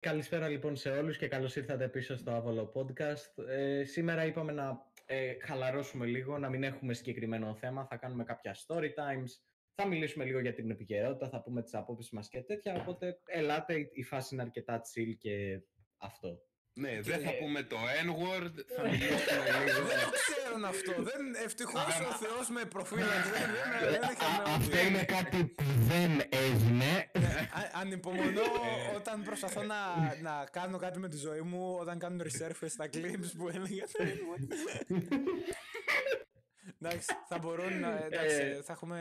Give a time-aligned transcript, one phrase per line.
[0.00, 3.44] Καλησπέρα λοιπόν σε όλους και καλώς ήρθατε πίσω στο Άβολο Podcast.
[3.48, 7.86] Ε, σήμερα είπαμε να ε, χαλαρώσουμε λίγο, να μην έχουμε συγκεκριμένο θέμα.
[7.86, 9.30] Θα κάνουμε κάποια story times,
[9.74, 12.74] θα μιλήσουμε λίγο για την επικαιρότητα, θα πούμε τις απόψεις μας και τέτοια.
[12.74, 15.62] Οπότε ελάτε, η φάση είναι αρκετά chill και
[15.96, 16.42] αυτό.
[16.72, 19.86] Ναι, δεν θα πούμε το N-word, θα μιλήσουμε λίγο.
[19.86, 20.92] Δεν το ξέρουν αυτό.
[21.02, 23.48] Δεν, ευτυχώς ο Θεός με προφύλαξη δεν,
[23.80, 27.10] δεν, δεν είχαμε Αυτό είναι κάτι που δεν έγινε.
[27.52, 28.42] Α- Ανυπομονώ
[28.96, 29.76] όταν προσπαθώ να,
[30.22, 33.84] να κάνω κάτι με τη ζωή μου, όταν κάνω resurface στα clips που έλεγε.
[36.82, 38.04] Εντάξει, θα μπορούν να.
[38.04, 39.00] Εντάξει, θα έχουμε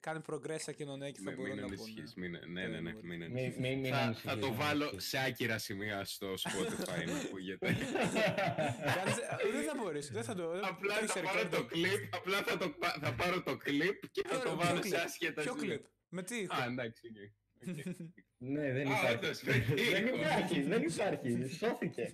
[0.00, 2.28] κάνει progress σαν κοινωνία και θα Μην μπορούν μην να ανησυχείς, πούνε.
[2.28, 3.58] μην- ναι, ναι, ναι, μην Μην- ανησυχείς.
[3.58, 5.08] μην- μην Θα- ανησυχείς, Θα το μην βάλω ανησυχείς.
[5.08, 7.66] σε άκυρα σημεία στο Spotify να ακούγεται.
[8.96, 9.20] Κάνεις-
[9.52, 10.50] Δεν θα μπορείς, δεν θα το.
[10.50, 11.50] δεν- Απλά το έχεις θα πάρω record.
[11.50, 14.56] το clip, απλά θα, το, πα- θα πάρω το clip και θα Ποιο- το ποιο
[14.56, 14.86] βάλω clip?
[14.88, 15.76] σε άσχετα Ποιο σημεία.
[15.76, 17.68] clip, με τι ήχο; Α, εντάξει, οκ.
[17.68, 17.74] Οκ.
[18.46, 19.14] Ναι, δεν Α, υπάρχει.
[19.14, 20.16] όντως, έχει δεν ήχο.
[20.16, 21.48] υπάρχει, δεν υπάρχει.
[21.58, 22.10] Σώθηκε.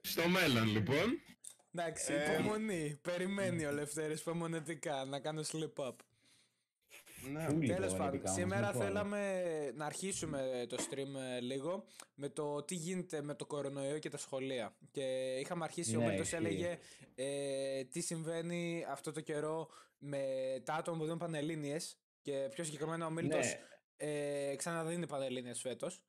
[0.00, 1.20] Στο μέλλον, λοιπόν.
[1.74, 2.98] Εντάξει, Ε, υπομονή.
[3.02, 5.94] Περιμένει ο Λευτέρης υπομονετικά να κάνω slip up.
[7.32, 7.44] Ναι.
[7.48, 8.82] Φούλη Τέλος το πάντων, γενικά όμως, σήμερα λοιπόν.
[8.86, 9.42] θέλαμε
[9.74, 14.16] να αρχίσουμε το stream ε, λίγο με το τι γίνεται με το κορονοϊό και τα
[14.18, 14.76] σχολεία.
[14.90, 16.36] Και είχαμε αρχίσει, ο Ναι, Μέλτος ισχύει.
[16.44, 16.78] έλεγε
[17.14, 20.22] ε, τι συμβαίνει αυτό το καιρό με
[20.64, 23.58] τα άτομα που δίνουν πανελλήνιες και πιο συγκεκριμένα ο Μίλτος Ναι.
[24.50, 26.02] ε, ξαναδίνει πανελλήνιες φέτος.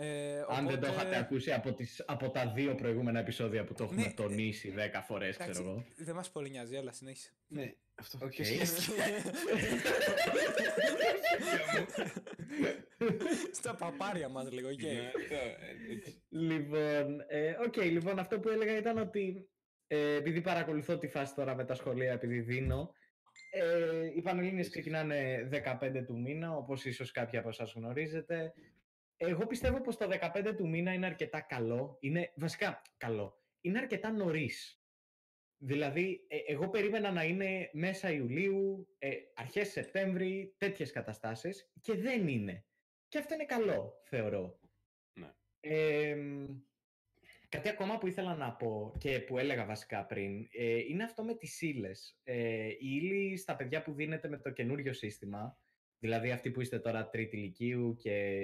[0.00, 3.74] Ε, Αν δεν το οπότε- είχατε ακούσει από, τις, από τα δύο προηγούμενα επεισόδια που
[3.74, 5.84] το έχουμε Ναι, τονίσει δέκα φορές, ξέρω Εντάξει, εγώ.
[5.96, 7.30] δεν μας πολύ νοιάζει, έλα συνέχισε.
[7.48, 8.18] Ναι, αυτό.
[8.22, 8.30] Οκ.
[8.30, 8.90] Και σχέση-
[13.52, 14.82] Στα παπάρια μας λίγο, οκ.
[14.82, 16.22] Ναι, αυτό, ε, έτσι.
[16.28, 19.48] Λοιπόν, ε, οκ, λοιπόν, αυτό που έλεγα ήταν ότι
[19.86, 22.92] ε, επειδή παρακολουθώ τη φάση τώρα με τα σχολεία, επειδή δίνω,
[23.50, 28.52] ε, οι Πανελλήνιες ξεκινάνε 15 του μήνα, όπως ίσως κάποιοι από εσάς γνωρίζετε.
[29.20, 31.96] Εγώ πιστεύω πως το 15 του μήνα είναι αρκετά καλό.
[32.00, 33.42] Είναι βασικά καλό.
[33.60, 34.82] Είναι αρκετά νωρίς.
[35.58, 42.28] Δηλαδή, ε, εγώ περίμενα να είναι μέσα Ιουλίου, ε, αρχές Σεπτέμβρη, τέτοιες καταστάσεις και δεν
[42.28, 42.64] είναι.
[43.08, 44.58] Και αυτό είναι καλό, θεωρώ.
[45.12, 45.32] Ναι.
[45.60, 46.16] Ε,
[47.48, 51.34] κάτι ακόμα που ήθελα να πω και που έλεγα βασικά πριν, ε, είναι αυτό με
[51.34, 52.20] τις ύλες.
[52.24, 55.58] Ε, η ύλη στα παιδιά που δίνεται με το καινούριο σύστημα,
[55.98, 58.36] δηλαδή αυτοί που είστε τώρα τρίτη ηλικίου και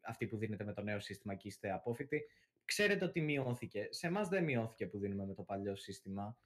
[0.00, 2.22] αυτοί που δίνετε με το νέο σύστημα και είστε απόφοιτοι,
[2.64, 3.86] ξέρετε ότι μειώθηκε.
[3.90, 6.38] Σε εμάς δεν μειώθηκε που δίνουμε με το παλιό σύστημα.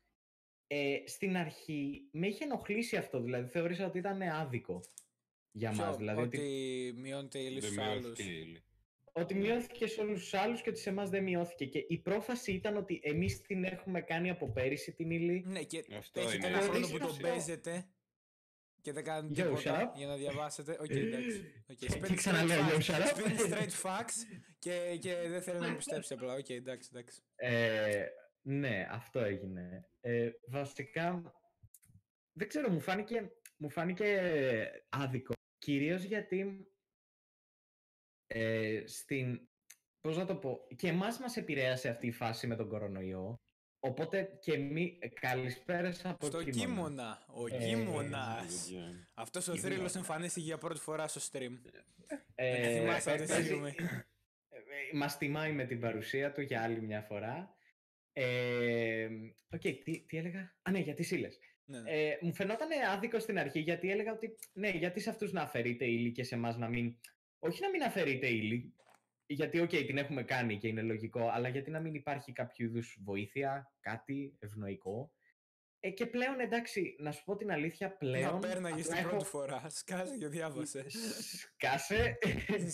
[0.66, 4.80] Ε, στην αρχή με είχε ενοχλήσει αυτό, δηλαδή θεώρησα ότι ήταν άδικο
[5.50, 5.96] για Ποιο, μας.
[5.96, 8.18] Δηλαδή, ότι ότι- μειώνεται η ύλη Δεν στους μειώθηκε άλλους.
[8.18, 8.62] η ύλη.
[9.12, 11.66] ότι μειώθηκε σε όλους τους άλλους και ότι σε εμάς δεν μειώθηκε.
[11.66, 15.42] Και η πρόφαση ήταν ότι εμείς την έχουμε κάνει από πέρυσι την ύλη.
[15.46, 16.46] Ναι, και Αυτό έχετε είναι.
[16.46, 17.28] ένα χρόνο Χωρίς που το αυτό.
[17.28, 17.86] παίζετε
[18.82, 19.96] και δεν κάνετε Yo, shut τίποτα up.
[19.96, 20.76] για να διαβάσετε.
[20.80, 21.64] Οκ, εντάξει.
[21.72, 21.74] Okay.
[21.76, 23.16] Και- και ξαναλέω, yo, shut up.
[23.16, 26.34] Spit straight facts και, και δεν θέλει να μου πιστέψει απλά.
[26.34, 27.22] Οκ, εντάξει, εντάξει.
[27.34, 28.06] Ε,
[28.42, 29.88] ναι, αυτό έγινε.
[30.00, 31.32] Ε, βασικά,
[32.32, 34.30] δεν ξέρω, μου φάνηκε, μου φάνηκε
[34.88, 35.32] άδικο.
[35.58, 36.66] Κυρίως γιατί
[38.26, 39.48] ε, στην...
[40.00, 43.36] Πώς να το πω, και εμάς μας επηρέασε αυτή η φάση με τον κορονοϊό.
[43.80, 46.60] Οπότε και εμεί καλησπέρα από Στο κείμενα.
[46.64, 47.26] κίμωνα.
[47.34, 48.70] Ο Ε, κίμωνας.
[48.72, 49.06] Yeah.
[49.14, 49.70] Αυτός ο κίμωνα.
[49.74, 51.52] θρύλος εμφανίστηκε για πρώτη φορά στο stream.
[52.34, 53.74] Ε, θυμάσαι αυτή τη παίζει- στιγμή.
[53.78, 57.56] ε, Μας τιμάει με την παρουσία του για άλλη μια φορά.
[58.12, 59.08] Ε,
[59.54, 60.56] Οκ, τι, τι έλεγα.
[60.62, 61.38] Α, ναι, για τις ύλες.
[61.64, 61.90] Ναι, ναι.
[61.90, 65.84] Ε, μου φαινόταν άδικο στην αρχή γιατί έλεγα ότι ναι, γιατί σε αυτούς να αφαιρείται
[65.84, 66.96] ύλη και σε εμάς να μην.
[67.38, 68.74] Όχι να μην αφαιρείται ύλη,
[69.34, 72.98] γιατί οκ, την έχουμε κάνει και είναι λογικό, αλλά γιατί να μην υπάρχει κάποιο είδους
[73.04, 75.12] βοήθεια, κάτι ευνοϊκό.
[75.80, 78.32] Ε, και πλέον εντάξει, να σου πω την αλήθεια, πλέον.
[78.32, 79.62] Να πέρναγες απλά την έχω- πρώτη φορά.
[79.68, 80.94] Σκάσε και διάβασες.
[81.54, 82.18] Σκάσε.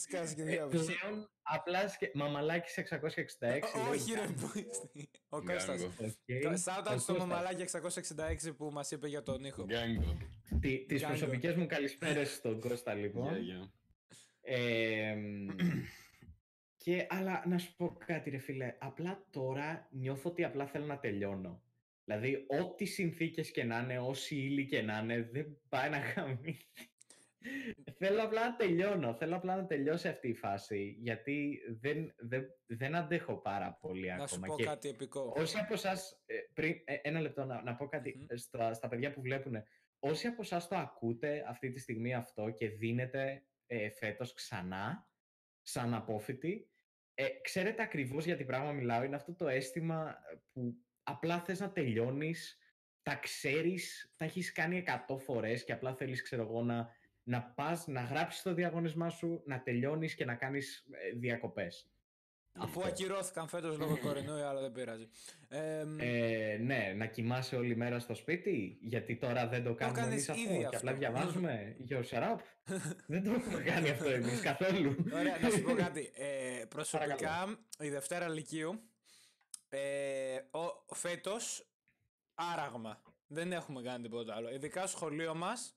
[0.03, 0.87] Σκάσε και Ε, διάβασες.
[0.97, 2.11] πλέον απλά σκε...
[2.15, 3.69] Μαμαλάκι 666.
[3.75, 4.91] Ω- λέει, Όχι ρε, που είστε.
[5.29, 5.81] Ο Κώστας.
[5.81, 6.49] Γκάγκο.
[6.49, 6.57] οκ.
[6.65, 7.17] Shout out Ο στο Κώστας.
[7.19, 9.65] μαμαλάκι 666 που μας είπε για τον ήχο.
[9.65, 10.17] Γκάγκο.
[10.61, 11.17] Τι, τις Γκάγκο.
[11.19, 13.37] προσωπικές μου καλησπέρες στον Κώστα λοιπόν.
[16.85, 17.03] Γεια, γεια.
[17.03, 20.87] Ε, και, αλλά να σου πω κάτι ρε φίλε, απλά τώρα νιώθω ότι απλά θέλω
[20.87, 21.63] να τελειώνω.
[22.05, 26.69] Δηλαδή, ό,τι συνθήκες και να είναι, όση ύλη και να είναι, δεν πάει να γαμήσει.
[27.97, 32.95] θέλω απλά να τελειώνω, θέλω απλά να τελειώσει αυτή η φάση, γιατί δεν, δεν, δεν
[32.95, 34.29] αντέχω πάρα πολύ Να ακόμα.
[34.29, 35.35] σου πω Και κάτι επικό.
[35.37, 36.25] Όσοι από εσάς.
[36.55, 38.27] πριν, ε, ένα λεπτό να, να πω κάτι Μμμ.
[38.29, 39.63] ε, στα, στα παιδιά που βλέπουν.
[39.99, 45.09] Όσοι από εσάς το ακούτε αυτή τη στιγμή αυτό και δίνετε ε, φέτος ξανά,
[45.63, 46.74] σαν απόφοιτοι,
[47.15, 50.17] ε, ξέρετε ακριβώς για τι πράγμα μιλάω; Είναι αυτό το αίσθημα
[50.53, 52.59] που απλά θες να τελειώνεις,
[53.03, 56.95] τα ξέρεις, τα έχεις κάνει 100 φορές και απλά θέλεις, ξέρω εγώ, να
[57.25, 61.89] να πας, να γράψεις το διαγωνισμά σου, να τελειώνεις και να κάνεις ε, διακοπές.
[62.59, 62.93] Αφού Αυτό.
[62.93, 65.09] ακυρώθηκαν φέτος λόγω κορονοϊού, αλλά δεν πειράζει.
[65.49, 70.01] Ε, μ, Ε, ναι, να κοιμάσαι όλη μέρα στο σπίτι, γιατί τώρα δεν το κάνουμε
[70.01, 70.79] κάνεις εμείς ήδη αυτό, και αυτό.
[70.79, 72.39] απλά διαβάζουμε Yo, shut up.
[73.07, 74.97] δεν το έχουμε κάνει αυτό εμείς καθόλου.
[75.13, 76.11] Ωραία, να σου πω κάτι.
[76.15, 78.81] Ε, προσωπικά, η Δευτέρα Λυκείου,
[79.69, 79.79] ε,
[80.51, 81.67] ο, φέτος,
[82.35, 83.03] άραγμα.
[83.27, 84.51] Δεν έχουμε κάνει τίποτα άλλο.
[84.51, 85.77] Ειδικά στο σχολείο μας,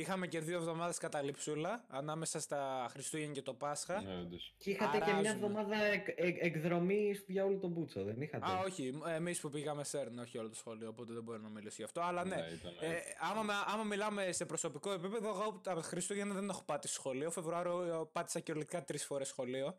[0.00, 4.02] είχαμε και δύο εβδομάδες καταληψούλα, ανάμεσα στα Χριστούγεννα και το Πάσχα.
[4.02, 4.54] Ναι, όντως.
[4.58, 5.46] Και είχατε και μια Αράζουμε.
[5.46, 9.84] εβδομάδα εκ, εκ- εκδρομή για όλο τον Μπούτσο, δεν είχατε; Α, όχι, εμείς που πήγαμε
[9.84, 12.00] σέρν, όχι όλο το σχολείο, οπότε δεν μπορεί να μιλήσει γι' αυτό.
[12.00, 13.14] Αλλά ναι, Ναι, ήταν ε, έτσι.
[13.18, 17.30] άμα, άμα μιλάμε σε προσωπικό επίπεδο, εγώ από τα Χριστούγεννα δεν έχω πάτη σχολείο.
[17.30, 19.78] Φεβρουάριο ε, πάτησα κυριολεκτικά τρεις φορές σχολείο.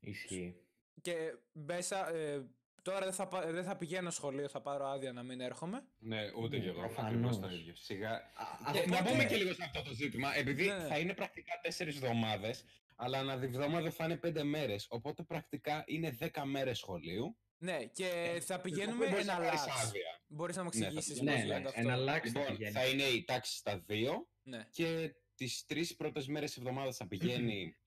[0.00, 0.56] Ισχύει.
[1.02, 2.44] Και μέσα, ε,
[2.82, 5.84] τώρα δεν θα, πα- δεν θα πηγαίνω σχολείο, θα πάρω άδεια να μην έρχομαι.
[5.98, 6.78] Ναι, ούτε Ναι, κι εγώ.
[6.78, 7.10] προφανώς.
[7.12, 7.74] Ακριβώς το ίδιο.
[7.76, 8.10] Σιγά.
[8.12, 10.36] Α, Και αυτό- να πούμε και λίγο σε αυτό το ζήτημα.
[10.36, 10.84] Επειδή Ναι, ναι.
[10.86, 12.64] θα είναι πρακτικά τέσσερις εβδομάδες,
[12.96, 14.86] αλλά ανά διβδόμαδα θα είναι πέντε μέρες.
[14.88, 17.38] Οπότε πρακτικά είναι δέκα μέρες σχολείου.
[17.62, 19.82] Ναι, και θα πηγαίνουμε Οπότε μπορείς να πάρεις εναλλάξ.
[19.86, 20.20] άδεια.
[20.26, 21.80] Μπορείς να μου Ναι, θα εξηγήσεις πηγαίνεις πώς Ναι, γίνεται ναι, αυτό.
[21.80, 22.72] εναλλάξτε Λοιπόν, πηγαίνει.
[22.74, 24.64] θα είναι η τάξη στα δύο Ναι.
[24.70, 27.76] και τις τρεις πρώτες μέρες εβδομάδας θα πηγαίνει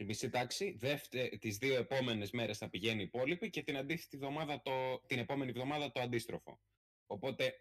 [0.00, 4.16] η μισή τάξη, δεύτε, τις δύο επόμενες μέρες θα πηγαίνει η υπόλοιπη και την αντίθετη
[4.16, 6.60] εβδομάδα το, την επόμενη εβδομάδα το αντίστροφο.
[7.06, 7.54] Οπότε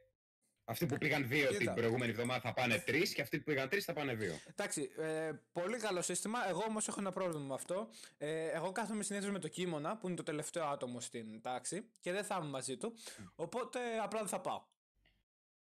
[0.63, 1.57] αυτοί που πήγαν δύο Κοίτα.
[1.57, 4.39] την προηγούμενη εβδομάδα θα πάνε τρεις και αυτοί που πήγαν τρεις θα πάνε δύο.
[4.49, 6.49] Εντάξει, ε, πολύ καλό σύστημα.
[6.49, 7.89] Εγώ όμως έχω ένα πρόβλημα με αυτό.
[8.17, 12.11] Ε, εγώ κάθομαι συνήθως με το κείμονα, που είναι το τελευταίο άτομο στην τάξη, και
[12.11, 12.93] δεν θα είμαι μαζί του.
[13.35, 14.61] Οπότε απλά δεν θα πάω.
[14.61, 14.63] Ναι.
[14.63, 15.58] Ε, Α, αυτό-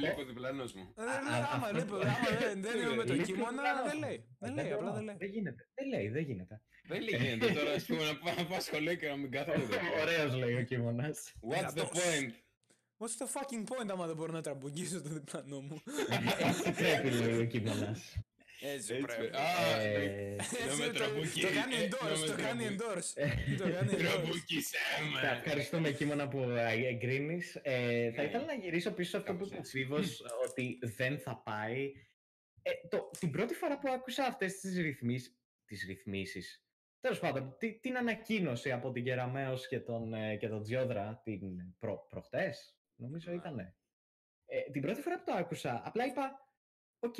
[0.00, 0.94] Λείπω διπλανός μου.
[0.96, 3.82] Ε, α, άμα αυτό- λείπω, άμα δεν, δεν είμαι με το Λείπεις κείμονα, πλάνο.
[3.88, 4.26] δεν λέει.
[4.38, 4.94] Δεν Δεν λέει, απλά μπορώ.
[4.94, 5.16] δεν λέει.
[5.18, 5.68] Δεν γίνεται.
[5.74, 6.62] Δεν λέει, δεν γίνεται.
[6.88, 9.76] Δεν γίνεται τώρα ας πούμε, να πάω να πάω σχολείο και να μην κάθομαι εδώ.
[10.00, 11.32] Ωραίος λέει ο κείμονας.
[11.48, 11.88] What's the Γατός.
[11.92, 12.32] point?
[13.00, 15.82] What's the fucking point άμα δεν μπορώ να τραμπουκίσω το διπλανό μου;
[16.48, 18.16] Έτσι πρέπει λέει ο κείμονας.
[18.60, 19.36] Έτσι Έτσι, πρέπει.
[19.36, 22.64] α, Ε, Να Έτσι, με το- τραμπουκί- Το κάνει ε, να endorse, με το κάνει
[22.64, 23.12] τραμπου- endorse.
[23.58, 23.98] Το κάνει endorse.
[23.98, 24.76] Τραμπούκισέ
[25.22, 25.36] Τα με.
[25.36, 26.38] ευχαριστούμε κείμενα που
[26.88, 27.54] εγκρίνεις.
[27.62, 28.28] Ε, θα Ναι.
[28.28, 29.70] ήθελα να γυρίσω πίσω σε αυτό που Κάπως είπε ο έτσι.
[29.78, 31.92] Φίβος, ότι δεν θα πάει.
[32.62, 36.66] Ε, το, την πρώτη φορά που άκουσα αυτές τις, ρυθμίσεις, τις ρυθμίσεις,
[37.00, 41.40] τέλος πάντων, τι- την ανακοίνωση από την Κεραμέως και τον, ε, και τον Τσιόδρα την
[41.78, 43.36] προ, προχτές, νομίζω Ναι.
[43.36, 43.76] ήτανε.
[44.46, 46.52] Ε, την πρώτη φορά που το άκουσα, απλά είπα,
[46.98, 47.16] οκ,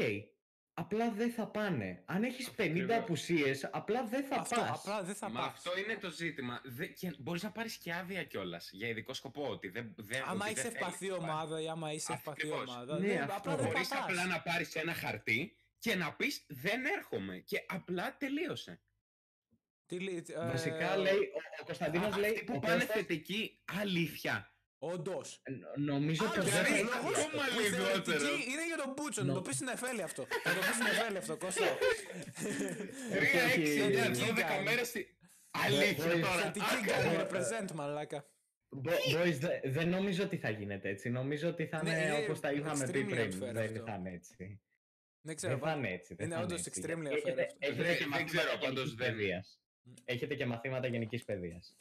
[0.78, 2.02] απλά δεν θα πάνε.
[2.06, 2.96] Αν έχεις 50 Ακριβώς.
[2.96, 4.70] απουσίες, απλά δεν θα Αυτό, πας.
[4.70, 5.48] απλά δεν θα Μα πας.
[5.52, 6.60] αυτό είναι το ζήτημα.
[6.64, 9.48] Δε, και μπορείς να πάρεις και άδεια κιόλας για ειδικό σκοπό.
[9.48, 11.32] Ότι δεν, δεν, Άμα ότι είσαι δεν ευπαθής θέλεις να πάρεις.
[11.34, 12.68] ομάδα ή άμα είσαι ευπαθής Ακριβώς.
[12.68, 12.98] ομάδα.
[12.98, 13.34] Ναι, δεν- αυτό.
[13.36, 14.00] απλά δεν θα Μπορείς πας.
[14.02, 17.38] απλά να πάρεις ένα χαρτί και να πεις δεν έρχομαι.
[17.38, 18.80] Και απλά τελείωσε.
[19.86, 23.60] Τι λέει, ε, Βασικά λέει, ο, ο Κωνσταντίνος λέει, Αυτοί που ο πάνε Κώστας- θετική,
[23.80, 24.52] αλήθεια.
[24.78, 25.42] Όντως.
[25.50, 26.90] Νο- Νομίζω Άλλο πως δεν δηλαδή, θα ένας είναι.
[27.02, 28.18] λόγος ακόμα που λιγότερο.
[28.18, 30.22] θεωρητική Είναι για τον Μπούτσο, να Νο- το πεις στην Εφέλη αυτό.
[30.46, 31.64] Να το πεις στην Εφέλη αυτό, Κώστα.
[31.72, 31.76] Όχι,
[33.14, 34.64] Τρία, όχι, έξι, εννιά, θετική δώδεκα κάνει.
[34.64, 34.88] μέρες.
[34.88, 35.06] στη-
[35.50, 36.40] Αλήθεια Boys, τώρα.
[36.42, 38.20] Θετική Άκα, κάνει ε, represent, μαλάκα.
[38.84, 41.08] Bo- Boys, δε- δεν νομίζω ότι θα γίνεται έτσι.
[41.10, 43.30] Νομίζω ότι θα Ναι, είναι είναι όπως τα είχαμε πει extremely πριν.
[43.30, 43.82] unfair Δεν αυτό.
[43.86, 44.60] θα είναι έτσι.
[45.20, 45.52] Δεν ξέρω.
[45.52, 46.14] Δεν θα πα- είναι έτσι.
[46.14, 46.80] δεν είναι θα όντως έτσι.
[46.84, 47.56] extremely Έχετε- unfair αυτό.
[47.58, 49.60] έχετε Δεν- και δεν μαθήματα ξέρω, γενικής πάντως δεν- παιδείας.
[50.04, 51.76] Έχετε και μαθήματα γενικής παιδείας.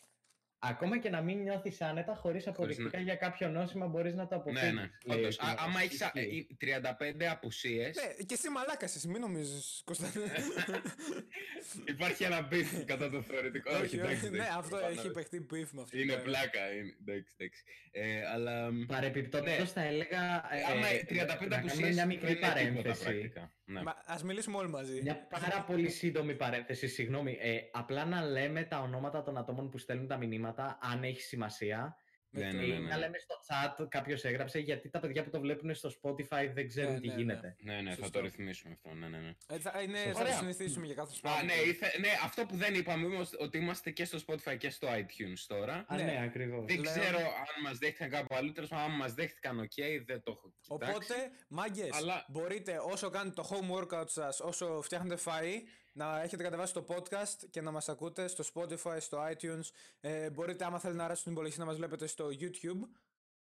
[0.59, 4.41] Ακόμα και να μην νιώθεις άνετα, χωρίς αποδεικτικά για κάποιο νόσημα μπορείς να το Ναι,
[4.41, 4.73] αποφύγεις.
[4.73, 4.89] ναι.
[5.05, 5.63] λέει ο Όντως, α- κείμενος.
[5.63, 6.47] άμα έχεις α- Ισχύει.
[6.49, 10.25] ε, 35 απουσίες, Ναι, και εσύ μαλάκας εσύ, μην νομίζεις, Κωνσταντίνο.
[11.93, 13.71] υπάρχει ένα beef κατά το θεωρητικό.
[13.71, 14.97] Όχι, Όχι, εντάξει, όχι, ναι, εντάξει, αυτό προφανώς.
[14.97, 15.97] έχει παιχτεί beef με αυτό.
[15.97, 16.23] Είναι το πράγμα.
[16.23, 16.95] πλάκα, είναι.
[17.05, 17.63] Εντάξει, εντάξει.
[17.91, 18.71] Ε, αλλά.
[18.71, 19.65] μ, Παρεπιπτόντως Ναι.
[19.65, 23.03] θα έλεγα ε, Άμα ε, 35 να κάνουμε απουσίες μια δεν μικρή είναι τίποτα παρένθεση.
[23.03, 23.51] πρακτικά.
[23.65, 23.81] Ναι.
[23.81, 25.01] Μα ας μιλήσουμε όλοι μαζί.
[25.01, 27.37] Μια πάρα πολύ σύντομη παρένθεση, συγγνώμη.
[27.41, 30.45] Ε, απλά να λέμε τα ονόματα των ατόμων που στέλνουν τα μηνύματα,
[30.81, 31.97] αν έχει σημασία.
[32.29, 32.87] Με Ναι, το- ναι, Ή ναι, ναι.
[32.89, 36.67] να λέμε στο chat, κάποιος έγραψε, γιατί τα παιδιά που το βλέπουν στο Spotify δεν
[36.67, 37.19] ξέρουν Ναι, τι ναι, ναι.
[37.19, 37.55] γίνεται.
[37.59, 38.11] Ναι, ναι, θα Σωστό.
[38.19, 38.93] το ρυθμίσουμε αυτό.
[38.93, 39.31] Ναι, ναι, ναι.
[39.47, 40.33] Ε, θα, είναι, θα το Ωραία.
[40.37, 41.45] συνηθίσουμε για κάθε Α, σπίτι.
[41.45, 44.87] ναι, ήθε- ναι, αυτό που δεν είπαμε είμαστε ότι είμαστε και στο Spotify και στο
[44.87, 45.85] iTunes τώρα.
[45.87, 46.03] Α, Ναι.
[46.03, 46.65] ναι, ακριβώς.
[46.65, 48.51] Δεν Λέω- ξέρω αν μας δέχτηκαν κάπου αλλού.
[48.51, 49.71] Τέλος πάντων, αν μας δέχτηκαν, οκ,
[50.05, 50.91] δεν το έχω κοιτάξει.
[50.95, 51.15] Οπότε,
[51.49, 55.53] μάγκες, Αλλά- μπορείτε όσο κάνετε το home workout σας, όσο φτιάχνετε φαΐ,
[55.97, 59.69] να έχετε κατεβάσει το podcast και να μας ακούτε στο Spotify, στο iTunes.
[60.01, 62.87] Ε, μπορείτε, άμα θέλετε να αράσουν την υπολογιστή, να μας βλέπετε στο YouTube.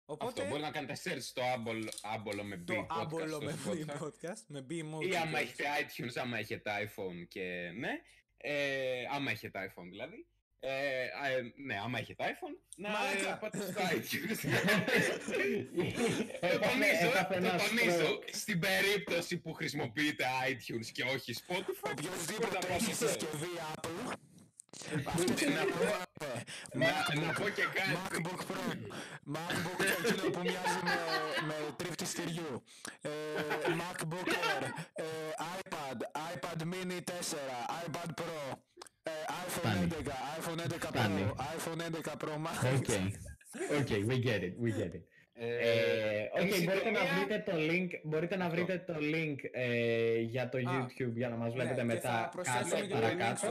[0.05, 3.43] Οπότε, Αυτό μπορεί να κάνετε search στο άμπολο, άμπολο με B το podcast άμπολο στο
[3.43, 4.03] με Spotify.
[4.03, 5.07] podcast, με B emoji.
[5.11, 5.43] Ή άμα κιόλας.
[5.43, 7.91] έχετε iTunes, άμα έχετε iPhone και ναι.
[8.37, 10.27] Ε, άμα έχετε iPhone δηλαδή.
[10.63, 10.71] Ε,
[11.23, 13.31] α, ε, ναι, άμα έχετε iPhone, να Μαλάκα.
[13.33, 14.41] ε, πάτε στο iTunes.
[16.41, 18.19] το Έπαθε- τονίζω, έπαθε το ένα τονίζω.
[18.19, 18.29] stroke.
[18.33, 23.47] Στην περίπτωση που χρησιμοποιείτε iTunes και όχι Spotify, Οποιοςδήποτε μπορείτε να έχει πάτε στο συσκευή
[23.75, 24.13] Apple,
[27.15, 27.91] Να πω και κάτι.
[27.97, 28.63] MacBook Pro.
[29.37, 30.97] MacBook εκείνο που μοιάζει με,
[31.47, 32.63] με τρίφτη στυριού.
[33.01, 33.09] Ε,
[33.81, 34.63] MacBook Air.
[34.93, 35.05] Ε,
[35.59, 35.99] iPad.
[36.33, 37.11] iPad Mini 4.
[37.85, 38.57] iPad Pro.
[39.03, 39.11] Ε,
[39.47, 39.87] iPhone Φτάνει.
[39.87, 40.13] 11.
[40.39, 41.31] iPhone 11 Φτάνει.
[41.37, 41.41] Pro.
[41.57, 42.59] iPhone 11 Pro Max.
[42.79, 43.05] Okay.
[43.81, 45.03] okay, we get it, we get it.
[45.33, 48.57] Ε, Ε, εν okay, μπορείτε να συντομία- βρείτε το link, μπορείτε να Αυτό.
[48.57, 52.11] βρείτε το link ε, για το Α, YouTube για να μας βλέπετε Ναι, και μετά
[52.11, 53.47] θα προσθέσουμε κάτω, και το link παρακάτω.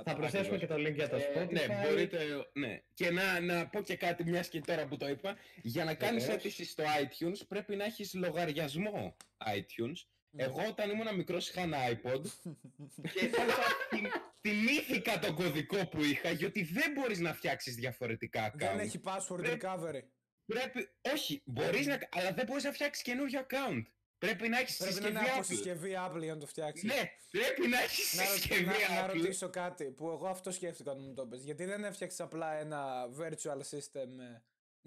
[0.00, 0.04] Στο Spotify.
[0.04, 0.10] Κάτω.
[0.10, 1.48] Θα προσθέσουμε και το link για το Ε, Spotify.
[1.50, 2.18] ναι, μπορείτε.
[2.52, 2.82] Ναι.
[2.94, 5.36] Και να, να πω και κάτι, μια και τώρα που το είπα.
[5.62, 6.44] Για να κάνεις Βεβαίως.
[6.44, 9.16] αίτηση στο iTunes πρέπει να έχεις λογαριασμό
[9.56, 9.96] iTunes.
[10.36, 10.42] Ναι.
[10.42, 12.22] Εγώ όταν ήμουν μικρός είχα ένα iPod
[13.14, 18.50] και τέλος πάντων θυμ- θυμήθηκα τον κωδικό που είχα γιατί δεν μπορείς να φτιάξεις διαφορετικά
[18.52, 18.56] account.
[18.58, 20.02] Δεν έχει password Πρέπει- recovery.
[20.46, 23.82] Πρέπει, όχι, μπορείς να, αλλά δεν μπορείς να φτιάξεις καινούριο account.
[24.26, 25.44] Πρέπει να έχεις Πρέπει να συσκευή είναι από Apple.
[25.44, 26.86] συσκευή Apple για να το φτιάξει.
[26.86, 29.14] Ναι, πρέπει να έχεις να, ρω- συσκευή να, να Apple.
[29.16, 31.42] ρωτήσω κάτι που εγώ αυτό σκέφτηκα όταν μου το πες.
[31.44, 34.42] Γιατί δεν έφτιαξες απλά ένα virtual system, ε,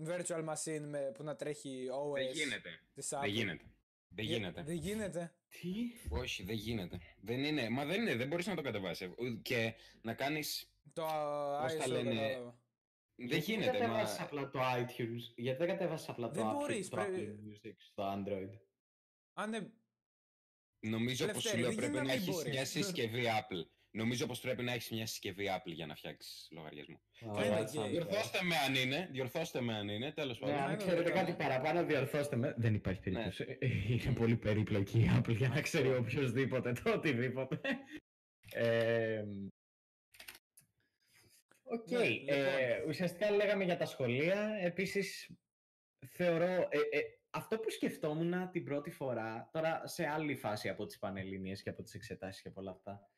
[0.08, 2.70] virtual machine με, που να τρέχει OS Δεν γίνεται.
[2.94, 3.64] της Apple; Δεν γίνεται.
[4.10, 4.62] Δεν Για- γίνεται.
[4.64, 5.70] Δεν γίνεται; Τι;
[6.10, 7.00] Όχι, δεν γίνεται.
[7.22, 7.70] Δεν είναι.
[7.70, 8.16] Μα δεν είναι.
[8.16, 9.10] Δεν μπορείς να το κατεβάσεις.
[9.42, 10.72] Και να κάνεις.
[10.94, 11.02] Το
[11.62, 12.60] Πώς τα ISO λένε, κατάλαβα.
[13.20, 13.72] Δεν Γιατί γίνεται.
[13.72, 13.88] Δεν Μα...
[13.88, 17.68] κατέβασες απλά το iTunes; Γιατί δεν κατέβασες απλά Δεν το, μπορείς, Apple, το πρέπει- Apple
[17.68, 18.50] Music στο Android;
[19.40, 19.74] Αν δεν...
[20.80, 22.52] Νομίζω πως σου Ελευθέρη, λέω δεν πρέπει γίνεται να να μην έχεις μπορείς.
[22.54, 23.70] μια συσκευή Apple.
[23.92, 27.02] Νομίζω πως πρέπει να έχεις μια συσκευή Apple για να φτιάξεις λογαριασμό.
[27.26, 27.90] Ωραία, είναι σαν gay.
[27.90, 29.10] Διορθώστε με αν είναι.
[29.12, 30.12] Διορθώστε με αν είναι.
[30.12, 30.62] Τέλος Ναι, πάντων.
[30.64, 31.14] αν είναι ξέρετε ωραίο.
[31.14, 32.54] κάτι παραπάνω, διορθώστε με.
[32.58, 33.16] Δεν υπάρχει Ναι.
[33.16, 33.58] περίπτωση.
[33.90, 37.60] Είναι πολύ περίπλοκη η Apple για να ξέρει οποιοδήποτε το οτιδήποτε.
[38.54, 39.24] Ε,
[41.64, 41.90] Οκ.
[41.92, 42.90] Ναι, ε, λοιπόν.
[42.90, 44.58] ουσιαστικά λέγαμε για τα σχολεία.
[44.62, 45.30] Επίσης,
[46.08, 46.68] θεωρώ...
[47.38, 51.62] ε, ε, αυτό που σκεφτόμουν την πρώτη φορά, τώρα σε άλλη φάση από τις Πανελλήνιες
[51.62, 53.10] και από τις εξετάσεις και από όλα αυτά,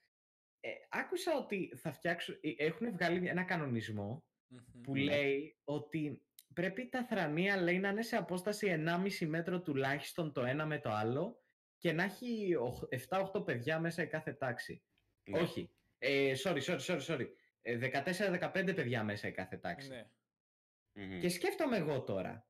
[0.60, 4.82] ε, άκουσα ότι θα φτιάξουν, ε, έχουν βγάλει ένα κανονισμό Μμμ.
[4.82, 5.04] που Ναι.
[5.04, 6.24] λέει ότι
[6.54, 10.90] πρέπει τα θρανία λέει, να είναι σε απόσταση 1,5 μέτρο τουλάχιστον το ένα με το
[10.90, 11.44] άλλο
[11.78, 12.56] και να έχει
[12.90, 14.84] 7-8 παιδιά μέσα η κάθε τάξη.
[15.30, 15.40] Ναι.
[15.40, 15.72] Όχι.
[15.98, 17.28] Ε, sorry, sorry, sorry, sorry.
[17.62, 19.90] Ε, 14-15 παιδιά μέσα η κάθε τάξη.
[19.90, 20.10] Ναι.
[20.94, 21.20] Μμμ.
[21.20, 22.49] Και σκέφτομαι εγώ τώρα.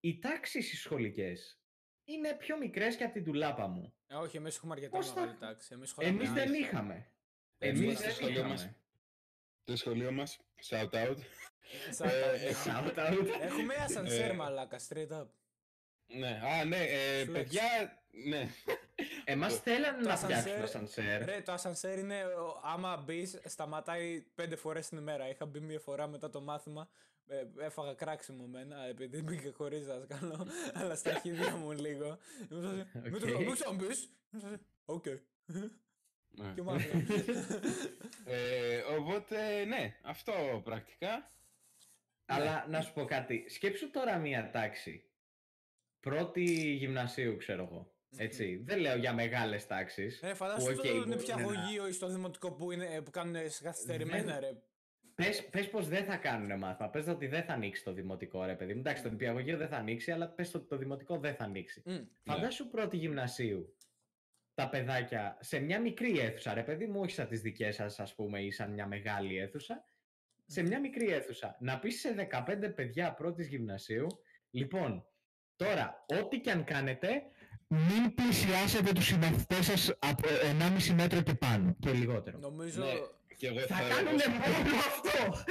[0.00, 1.60] Οι τάξεις οι σχολικές
[2.04, 3.94] είναι πιο μικρές και από την τουλάπα μου.
[4.06, 5.68] Ε, όχι, εμείς έχουμε αρκετά Πώς θα- μεγάλη τάξη.
[5.74, 6.58] Εμείς χωράμε Εμείς δεν άλλη.
[6.58, 7.10] είχαμε.
[7.58, 8.60] Έτσι, Εμείς στο δεν σχολείο μας.
[8.60, 8.76] είχαμε.
[9.64, 10.38] Το σχολείο μας.
[10.70, 11.16] Shout out.
[11.90, 13.26] Σαν- Ε, Shout out.
[13.40, 15.26] Έχουμε ασανσέρ Ε, μαλάκα, straight up.
[16.06, 17.32] Ναι, α, ναι, ε, Flex.
[17.32, 17.62] παιδιά,
[18.26, 18.48] ναι.
[19.24, 21.24] Εμάς θέλανε Το να φτιάξουν ασανσέρ- ασανσέρ.
[21.24, 25.28] Ρε, το ασανσέρ είναι, ο- άμα μπεις, σταματάει πέντε φορές την ημέρα.
[25.28, 26.88] Είχα μπει μία φορά μετά το μάθημα,
[27.28, 30.46] ε, έφαγα κράξιμο εμένα, επειδή μπήκα χωρίς δάσκαλο,
[30.78, 32.18] αλλά στα χέρια μου λίγο.
[32.50, 33.38] Ήμουν σε φάση, Μην το- Οκ.
[33.40, 34.10] μην ξαναμπείς.
[34.32, 35.04] Ήμουν σε φάση, Οκ.
[36.38, 36.52] Ναι.
[36.54, 37.02] Και μάθημα.
[38.24, 40.32] Ε, οπότε, ναι, αυτό
[40.64, 41.30] πρακτικά.
[42.26, 43.44] Αλλά να σου πω κάτι.
[43.48, 45.04] Σκέψου τώρα μία τάξη.
[46.00, 47.94] Πρώτη γυμνασίου, ξέρω εγώ.
[48.16, 48.56] Έτσι.
[48.64, 50.20] Δεν λέω για μεγάλες τάξεις.
[50.22, 54.50] Ρε, φαντάσου Οκ, το μπορεί νηπιαγωγείο ή στο δημοτικό που, είναι, που κάνουν καθυστερημένα, ρε.
[55.16, 56.88] Πες, πες πως δεν θα κάνουν μάθημα.
[56.88, 58.78] Πες ότι δεν θα ανοίξει το δημοτικό, ρε παιδί μου.
[58.78, 61.82] Εντάξει, το νηπιαγωγείο δεν θα ανοίξει, αλλά πες ότι το δημοτικό δεν θα ανοίξει.
[61.84, 61.96] Μμ.
[62.24, 63.76] Φαντάσου πρώτη γυμνασίου.
[64.54, 68.14] Τα παιδάκια σε μια μικρή αίθουσα, ρε παιδί μου, όχι σαν τις δικές σας, ας
[68.14, 69.84] πούμε, ή σαν μια μεγάλη αίθουσα.
[70.46, 71.56] Σε μια μικρή αίθουσα.
[71.60, 74.06] Να πεις σε 15 παιδιά πρώτης γυμνασίου,
[74.50, 75.06] λοιπόν,
[75.56, 77.22] τώρα, ό,τι και αν κάνετε,
[77.68, 82.38] μην πλησιάσετε τους συμμαθητές σας από 1,5 μέτρο και πάνω και λιγότερο.
[82.38, 82.84] Νομίζω.
[82.84, 82.92] Ναι.
[83.36, 85.44] Και εγώ Θα θα κάνουν μόνο αυτό!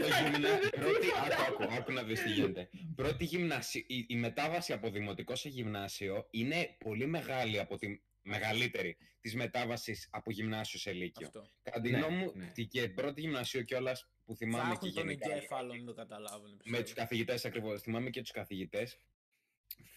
[0.00, 1.06] Το γυμνα- πρώτη...
[1.40, 2.68] άκου, άκου, άκου να δεις τι γίνεται.
[2.94, 8.96] Πρώτη γυμνασίου, η, η μετάβαση από δημοτικό σε γυμνάσιο είναι πολύ μεγάλη από τη μεγαλύτερη
[9.20, 11.26] της μετάβασης από γυμνάσιο σε λύκειο.
[11.26, 11.50] Αυτό.
[11.62, 12.46] Κατά τη Ναι, γνώμη μου, ναι.
[12.54, 15.32] τη- και πρώτη γυμνασίου κιόλας που Θα θυμάμαι και έχουν τον γενικά.
[15.34, 16.50] εγκέφαλο να το καταλάβουν.
[16.50, 16.82] Με πιστεύω.
[16.82, 17.80] τους καθηγητές ακριβώς.
[17.82, 18.98] Θυμάμαι και τους καθηγητές.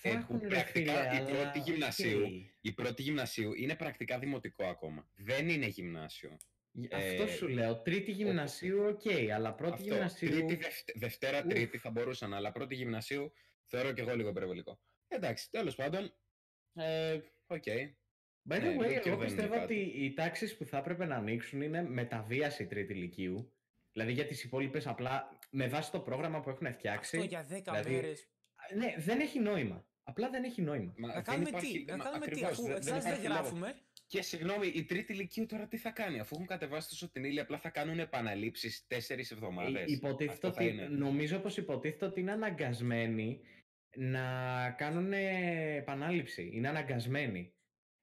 [0.01, 2.31] Θα ε, έχουν, που ρε πρακτικά φίλε, η αλλά- πρώτη γυμνασίου, οκ.
[2.61, 5.09] η πρώτη γυμνασίου είναι πρακτικά δημοτικό ακόμα.
[5.15, 6.37] Δεν είναι γυμνάσιο.
[6.91, 7.81] Αυτό Ε, σου λέω.
[7.81, 9.01] Τρίτη γυμνασίου, οκ,
[9.33, 9.83] αλλά πρώτη Αυτό.
[9.93, 10.29] γυμνασίου.
[10.29, 11.45] Τρίτη, δευτε- Δευτέρα, Ουφ.
[11.53, 13.31] Τρίτη θα μπορούσαν, αλλά πρώτη γυμνασίου
[13.65, 14.79] θεωρώ και εγώ λίγο υπερβολικό.
[15.07, 16.13] Εντάξει, τέλος πάντων.
[16.73, 17.63] Ε, οκ.
[18.49, 21.05] By the Ναι, way, Λύκειο εγώ δεν πιστεύω είναι ότι οι τάξεις που θα έπρεπε
[21.05, 23.53] να ανοίξουν είναι με τα βία η τρίτη λυκείου.
[23.91, 27.17] Δηλαδή για τις υπόλοιπες απλά με βάση το πρόγραμμα που έχουν φτιάξει.
[27.17, 28.27] Αυτό για 10 δηλαδή, μέρες.
[28.75, 29.87] Ναι, δεν έχει νόημα.
[30.03, 30.93] Απλά δεν έχει νόημα.
[30.97, 33.11] Μα Να δεν κάνουμε υπάρχει- τι, να μα κάνουμε τι, ακριβώς, αφού δεν- εξάς δεν
[33.11, 33.39] υπάρχει λόγος.
[33.41, 33.75] γράφουμε.
[34.09, 37.39] Και συγγνώμη, η τρίτη ηλικίου τώρα τι θα κάνει, αφού έχουν κατεβάσει τόσο την ύλη,
[37.39, 39.81] απλά θα κάνουν επαναλήψεις τέσσερις εβδομάδες.
[39.81, 40.87] Ε, Υποτίθεται Αυτό θα ότι, είναι.
[40.87, 43.41] νομίζω πως υποτίθεται ότι είναι αναγκασμένοι
[43.95, 44.21] να
[44.77, 46.49] κάνουν επανάληψη.
[46.53, 47.53] Είναι αναγκασμένοι.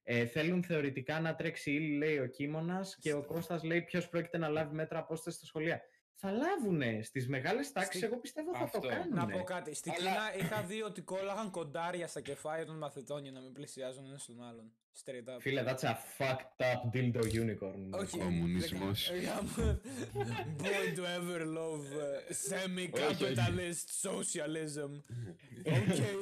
[0.02, 4.38] Ε, θέλουν θεωρητικά να τρέξει ύλη, λέει ο Κίμωνας, και ο Κώστας λέει ποιος πρόκειται
[4.38, 5.80] να λάβει μέτρα απόσταση στα σχολεία.
[6.18, 8.78] Θα λάβουνε στις μεγάλες τάξεις, Στη- εγώ πιστεύω θα Αυτό.
[8.80, 9.14] το κάνουν.
[9.14, 9.74] Να πω κάτι.
[9.74, 13.52] Στην Αλλά- Κίνα είχα δει ότι κόλλαγαν κοντάρια στα κεφάλια των μαθητών για να μην
[13.52, 14.72] πλησιάζουν ένα στον άλλον.
[15.04, 15.40] Straight up.
[15.40, 18.00] Φίλε, that's a fucked up dildo unicorn.
[18.00, 18.18] Όχι.
[18.18, 19.10] Κομμουνισμός.
[19.12, 19.80] δεν κα-
[20.58, 24.90] Boy to ever love uh, semi-capitalist socialism.
[25.66, 25.72] Okay,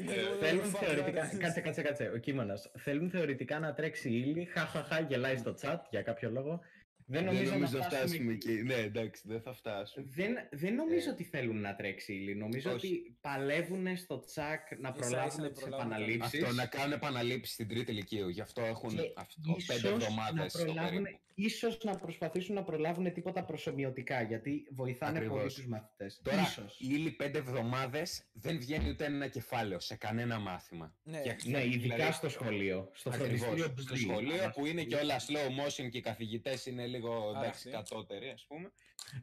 [0.08, 1.30] they will Θέλουν fuck θεωρητικά.
[1.32, 1.36] that.
[1.38, 2.10] Κάτσε, κάτσε, κάτσε.
[2.14, 2.70] Ο Κίμωνας.
[2.78, 4.44] Θέλουν θεωρητικά να τρέξει ύλη.
[4.44, 6.60] Χαχαχά, γελάει στο chat για κάποιο λόγο.
[7.06, 8.52] Δεν νομίζω, Δεν νομίζω να να φτάσουμε φτάσουμε εκεί.
[8.62, 10.06] Ναι, εντάξει, δεν θα φτάσουμε.
[10.08, 12.34] Δεν, δεν νομίζω Ε, ότι θέλουν να τρέξει ύλη.
[12.34, 12.86] Νομίζω όχι.
[12.86, 16.42] ότι παλεύουν στο τσακ να ίσα προλάβουν να τις προλάβουν τα- επαναλήψεις.
[16.42, 18.28] Αυτό να κάνουν επαναλήψεις στην τρίτη ηλικίου.
[18.28, 21.18] Γι' αυτό έχουν Και αυτό, πέντε εβδομάδες στο περίπου.
[21.34, 25.38] ίσως να προσπαθήσουν να προλάβουν τίποτα προσωμιωτικά, γιατί βοηθάνε Ακριβώς.
[25.38, 26.20] πολύ τους μαθητές.
[26.22, 26.76] Τώρα, Ίσως.
[26.80, 30.94] η ύλη πέντε εβδομάδες δεν βγαίνει ούτε ένα κεφάλαιο σε κανένα μάθημα.
[31.02, 31.20] Ναι.
[31.20, 32.90] Και- Ναι, ειδικά δηλαδή, στο σχολείο.
[32.92, 34.02] Στο Ακριβώς, φροντιστήριο στο μπλι.
[34.02, 37.68] σχολείο Αλλά που είναι στο και όλα slow motion και οι καθηγητές είναι λίγο εντάξει,
[37.68, 37.70] Άραχτοι.
[37.70, 38.72] κατώτεροι, ας πούμε.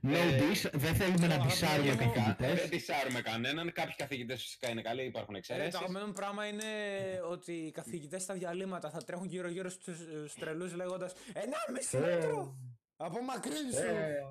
[0.04, 2.60] No Ε, diss, δεν θέλουμε να το δισάρουμε αγαπημένο μου- καθηγητές.
[2.62, 3.72] Δεν τυσάρουμε κανέναν.
[3.72, 5.72] Κάποιοι καθηγητές φυσικά είναι καλοί, υπάρχουν Ε, εξαιρέσει.
[5.72, 6.64] το αγαπημένο μου πράγμα είναι
[7.30, 12.56] ότι οι καθηγητές στα διαλύματα θα τρέχουν γύρω-γύρω στους τρελούς λέγοντας Ενάμιση μέτρο!
[12.98, 13.80] Απομακρύνσου!
[13.86, 14.22] Ε,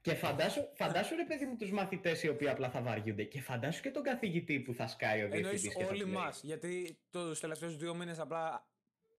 [0.00, 3.82] Και φαντάσου, φαντάσου ρε παιδί μου τους μαθητές οι οποίοι απλά θα βαριούνται και φαντάσου
[3.82, 6.14] και τον καθηγητή που θα σκάει ο διευθυντής Εννοεί και θα όλοι του λέει.
[6.16, 6.40] μας.
[6.42, 8.66] Γιατί τους τελευταίους δύο μήνες απλά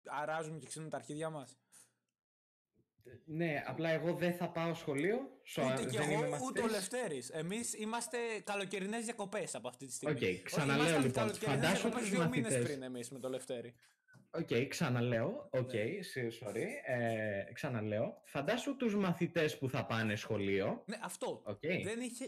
[0.05, 1.57] αράζουμε και ξύνουμε τα αρχίδια μας.
[3.25, 5.19] Ναι, απλά εγώ δεν θα πάω σχολείο.
[5.45, 6.71] So, Ούτε κι δεν είμαι εγώ, ούτε ο μαθητής.
[6.93, 7.31] Λευτέρης.
[7.31, 10.15] Εμείς είμαστε καλοκαιρινές διακοπές από αυτή τη στιγμή.
[10.15, 12.65] Οκ, Όχι, ξαναλέω, ήμασταν λοιπόν, καλοκαιρινές φαντάσου διακοπές τους δύο μήνες μαθητές.
[12.65, 13.75] πριν εμείς με το Λευτέρη.
[14.31, 15.49] Οκ, ξαναλέω.
[15.51, 16.03] Οκ, Ναι.
[16.03, 16.63] σε- sorry.
[16.87, 18.21] Ε, ξαναλέω.
[18.25, 20.83] Φαντάσου τους μαθητές που θα πάνε σχολείο.
[20.87, 21.43] Ναι, αυτό.
[21.45, 21.61] Οκ.
[21.61, 22.25] Δεν είχε.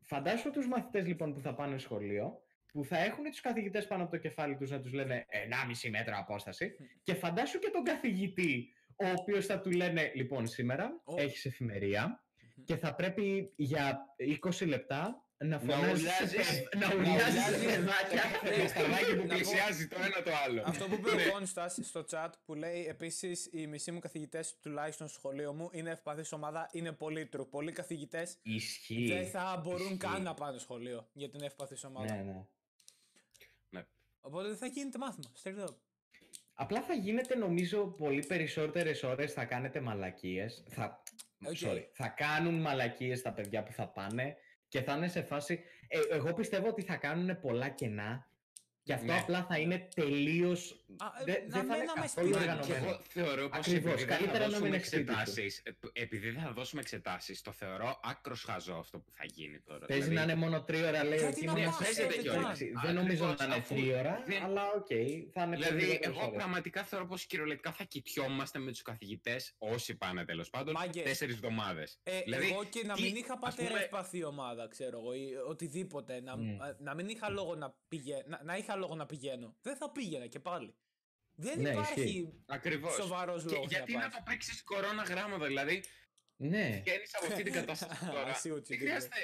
[0.00, 4.12] Φαντάσου τους μαθητές λοιπόν που θα πάνε σχολείο, που θα έχουν τους καθηγητές πάνω από
[4.12, 9.06] το κεφάλι τους να τους λένε 1,5 μέτρα απόσταση και φαντάσου και τον καθηγητή, ο
[9.18, 11.14] οποίος θα του λένε λοιπόν σήμερα Ω.
[11.20, 12.22] έχεις εφημερία
[12.64, 14.04] και θα πρέπει για
[14.60, 16.30] 20 λεπτά να φωνάζεις ουρλιάζεις.
[16.46, 18.22] σε παιδ- να ουρλιάζεις σε παιδάκια.
[18.58, 20.62] Ένα σταρδάκι που Να πω- πλησιάζει το ένα το άλλο.
[20.66, 21.26] Αυτό που είπε Ναι.
[21.26, 25.68] ο Κόνστα στο chat που λέει επίσης οι μισοί μου καθηγητές, τουλάχιστον στο σχολείο μου,
[25.72, 27.46] είναι ευπαθής ομάδα, είναι πολύ true.
[27.50, 29.06] Πολλοί καθηγητές Ισχύει.
[29.08, 29.96] δεν θα μπορούν Ισχύει.
[29.96, 32.14] καν να πάνε σχολείο γιατί είναι ευπαθής ομάδα.
[32.14, 32.22] Ναι,
[33.70, 33.86] ναι.
[34.20, 35.32] Οπότε δεν θα γίνεται μάθημα.
[35.42, 35.74] Straight up.
[36.54, 40.64] Απλά θα γίνεται νομίζω πολύ περισσότερες ώρες θα κάνετε μαλακίες.
[40.68, 41.02] Θα,
[41.46, 41.56] OK.
[41.60, 44.36] sorry, θα κάνουν μαλακίες τα παιδιά που θα πάνε
[44.68, 45.62] και θα είναι σε φάση...
[45.88, 48.28] Ε, εγώ πιστεύω ότι θα κάνουν πολλά κενά
[48.84, 49.18] και αυτό Ναι.
[49.18, 50.78] απλά θα είναι τελείως...
[50.98, 52.44] Α, ε, δεν- να δεν θα είναι μέναμε καθόλου σπίτι.
[52.44, 52.86] Και οργανωμένο.
[52.86, 55.18] εγώ θεωρώ πως Ακριβώς, επειδή δεν καλύτερα θα να δώσουμε μείνεις σπίτι σου.
[55.18, 59.60] εξετάσεις, ε, επειδή δεν θα δώσουμε εξετάσεις, το θεωρώ άκρως χαζό αυτό που θα γίνει
[59.60, 59.86] τώρα.
[59.86, 61.76] Παίζει Δηλαδή, να είναι μόνο τρίωρα, λέει ο Γιατί να Κίμωνος.
[61.76, 62.42] πας, παίζεται ε, κιόλας.
[62.42, 62.82] Εντάξει, καν.
[62.84, 66.26] Δεν νομίζω Ακριβώς, να είναι αφού τρίωρα, δεν- αλλά οκ, θα είναι Δηλαδή, περισσότερες εγώ
[66.26, 66.36] ώρες.
[66.36, 71.02] πραγματικά θεωρώ πως κυριολεκτικά θα κοιτιόμαστε με τους καθηγητές, όσοι πάνε τέλος πάντων, Μάγκες.
[71.04, 71.98] τέσσερις εβδομάδες.
[72.02, 75.14] Ε, δηλαδή, εγώ και να τι, μην είχα ας πατέρα πούμε- ευπαθή ομάδα, ξέρω εγώ,
[75.14, 76.20] ή οτιδήποτε.
[76.20, 76.60] Να, Μμ.
[76.62, 78.16] α, να μην είχα λόγο να, πηγα...
[78.26, 79.56] να, να είχα λόγο να πηγαίνω.
[79.62, 80.74] Δεν θα πήγαινα και πάλι.
[81.34, 82.32] Δεν Ναι, υπάρχει ισχύει.
[82.46, 82.94] Ακριβώς.
[82.94, 83.66] σοβαρός λόγος.
[83.68, 85.84] γιατί να το παίξεις κορώνα γράμματα, δηλαδή
[86.36, 86.80] Ναι.
[86.84, 88.34] βγαίνεις από αυτή την κατάσταση τώρα.
[88.34, 89.16] I see what you δεν did χρειάζεται.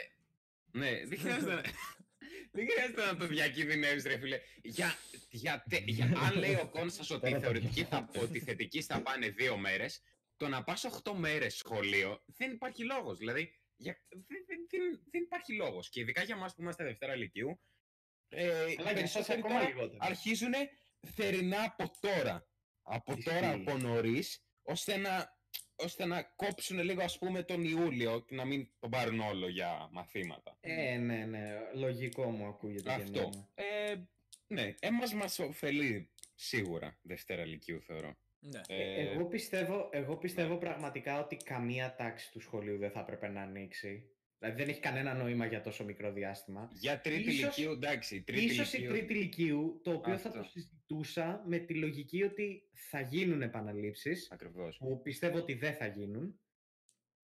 [0.72, 1.54] Ναι, δεν χρειάζεται.
[1.54, 1.62] να-
[2.52, 4.40] Δεν χρειάζεται να το διακινδυνεύεις, ρε φίλε.
[4.62, 4.94] Για,
[5.30, 8.26] για, τε- για, αν λέει ο Κόνστα ότι, οι Τώρα το θεωρητικοί θα, πιάνω.
[8.26, 10.02] ότι οι θετικοί θα πάνε δύο μέρες,
[10.36, 13.18] το να πας 8 μέρες σχολείο δεν υπάρχει λόγος.
[13.18, 15.88] Δηλαδή, για, δεν, δεν, δεν, δεν υπάρχει λόγος.
[15.88, 17.60] Και ειδικά για εμάς που είμαστε Δευτέρα Λυκειού,
[18.30, 19.98] ε, οι Αλλά για εσάς περισσότεροι ακόμα τώρα λιγότερο.
[20.00, 20.52] αρχίζουν
[21.14, 22.44] θερινά από τώρα.
[22.82, 23.30] Από Ισχύει.
[23.30, 25.38] τώρα από νωρίς, ώστε να,
[25.74, 29.88] ώστε να κόψουν λίγο ας πούμε τον Ιούλιο και να μην τον πάρουν όλο για
[29.90, 30.56] μαθήματα.
[30.60, 32.82] Ε, ναι, ναι, λογικό μου ακούγεται.
[32.82, 33.18] και Αυτό.
[33.20, 33.48] εμένα.
[33.54, 33.94] Ε,
[34.46, 38.16] ναι, εμάς μας ωφελεί σίγουρα Δευτέρα Λυκείου θεωρώ.
[38.40, 38.60] Ναι.
[38.68, 43.42] Ε, Εγώ πιστεύω, εγώ πιστεύω πραγματικά ότι καμία τάξη του σχολείου δεν θα έπρεπε να
[43.42, 44.10] ανοίξει.
[44.40, 46.68] Δηλαδή δεν έχει κανένα νόημα για τόσο μικρό διάστημα.
[46.72, 48.92] για τρίτη ίσως- Λυκείου, εντάξει, η τρίτη Ίσως η Λυκείου...
[48.92, 50.40] τρίτη λυκείου, το οποίο θα Αυτό.
[50.42, 54.76] το συζητούσα με τη λογική ότι θα γίνουν επαναλήψεις, Ακριβώς.
[54.76, 56.40] που πιστεύω ότι δεν θα γίνουν.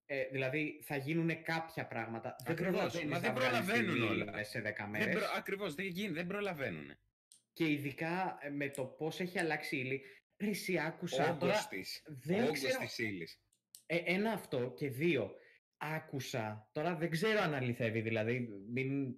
[0.07, 2.37] Ε, δηλαδή θα γίνουν κάποια πράγματα.
[2.46, 4.33] Ακριβώς, προλαβαίνεις μα δεν να βγάλεις προλαβαίνουν τη ύλη όλα.
[4.33, 5.14] μέσα σε 10 Δεν μέρες.
[5.14, 5.24] προ...
[5.37, 6.96] Ακριβώς, δεν, γίνει, δεν προλαβαίνουν.
[7.52, 10.02] Και ειδικά ε, με το πώς έχει αλλάξει η ύλη.
[10.38, 11.66] Ρε, εσύ άκουσα Όγκος τώρα.
[11.70, 12.02] της.
[12.07, 12.79] Δεν Όγκος ξέρω.
[12.79, 13.40] της ύλης.
[13.87, 15.35] Ε, ένα αυτό και δύο.
[15.77, 16.69] Άκουσα.
[16.73, 19.17] Τώρα δεν ξέρω αν αληθεύει, δηλαδή μην,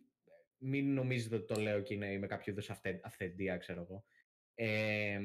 [0.58, 2.70] μην νομίζετε ότι το λέω και είναι, είμαι κάποιο είδους
[3.02, 4.04] αυθεντία, ξέρω εγώ.
[4.54, 5.20] Ε,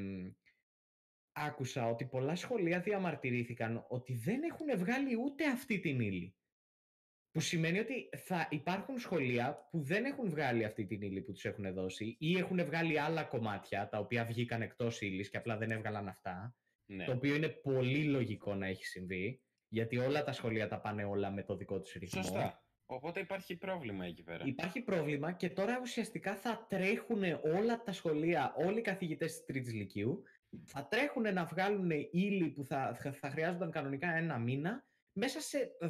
[1.32, 6.36] άκουσα ότι πολλά σχολεία διαμαρτυρήθηκαν ότι δεν έχουν βγάλει ούτε αυτή την ύλη.
[7.32, 11.46] Που σημαίνει ότι θα υπάρχουν σχολεία που δεν έχουν βγάλει αυτή την ύλη που τους
[11.46, 15.72] έχουν δώσει ή έχουν βγάλει άλλα κομμάτια τα οποία βγήκαν εκτός ύλης και απλά δεν
[15.72, 16.56] έβγαλαν αυτά.
[16.86, 17.06] Ναι.
[17.06, 19.43] Το οποίο είναι πολύ λογικό να έχει συμβεί.
[19.74, 22.22] Γιατί όλα τα σχολεία τα πάνε όλα με το δικό του ρυθμό.
[22.24, 22.64] Σωστά.
[22.86, 24.46] Οπότε υπάρχει πρόβλημα εκεί πέρα.
[24.46, 29.74] Υπάρχει πρόβλημα και τώρα ουσιαστικά θα τρέχουν όλα τα σχολεία, όλοι οι καθηγητές της τρίτης
[29.74, 30.24] λυκείου,
[30.66, 35.72] θα τρέχουν να βγάλουν ύλη που θα, θα, θα χρειάζονταν κανονικά ένα μήνα, μέσα σε
[35.82, 35.86] 10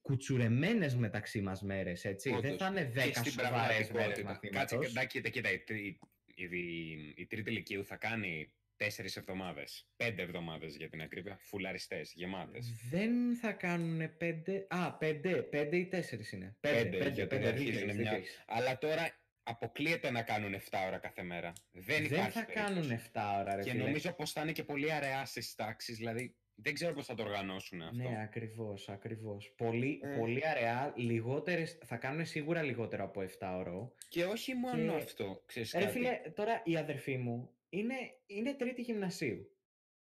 [0.00, 2.30] κουτσουρεμένες μεταξύ μας μέρες, έτσι.
[2.30, 2.56] Δεν Όντως.
[2.56, 4.58] θα είναι 10 Και στην σοβαρές μέρες πραγματικότητα.
[4.58, 4.86] Κάτσε, μαθήματος.
[4.86, 5.98] κοίτα, κοίτα, κοίτα, η, τρί-
[6.34, 8.54] η, η, η τρίτη ηλικίου θα κάνει
[8.84, 12.72] τέσσερις εβδομάδες, πέντε εβδομάδες για την ακρίβεια, φουλαριστές, γεμάτες.
[12.90, 14.66] Δεν θα κάνουν πέντε.
[14.68, 15.42] Α, πέντε.
[15.42, 16.56] Πέντε ή τέσσερις είναι.
[16.60, 18.44] Πέντε, Πέντε, πέντε, γιατί πέντε, αρχίζουν δίκιο έχεις, μια- δίκιο έχεις.
[18.46, 19.10] Αλλά τώρα
[19.42, 21.52] αποκλείεται να κάνουν 7 ώρα κάθε μέρα.
[21.70, 22.66] Δεν, Δεν υπάρχει θα περίπτωση.
[22.74, 23.82] κάνουν 7 ώρα, ρε Και φίλε.
[23.82, 27.22] νομίζω πως θα είναι και πολύ αραιά στις τάξεις, δηλαδή δεν ξέρω πώς θα το
[27.22, 28.08] οργανώσουν αυτό.
[28.08, 29.52] Ναι, ακριβώς, ακριβώς.
[29.56, 30.16] Πολύ, Ε.
[30.18, 33.92] πολύ αραιά, λιγότερες, θα κάνουν σίγουρα λιγότερο από 7 ώρο.
[34.08, 35.92] Και όχι μόνο Και- αυτό, ξέρεις Ρε κάτι.
[35.92, 37.94] φίλε, τώρα η αδερφή μου είναι,
[38.26, 39.54] είναι τρίτη γυμνασίου.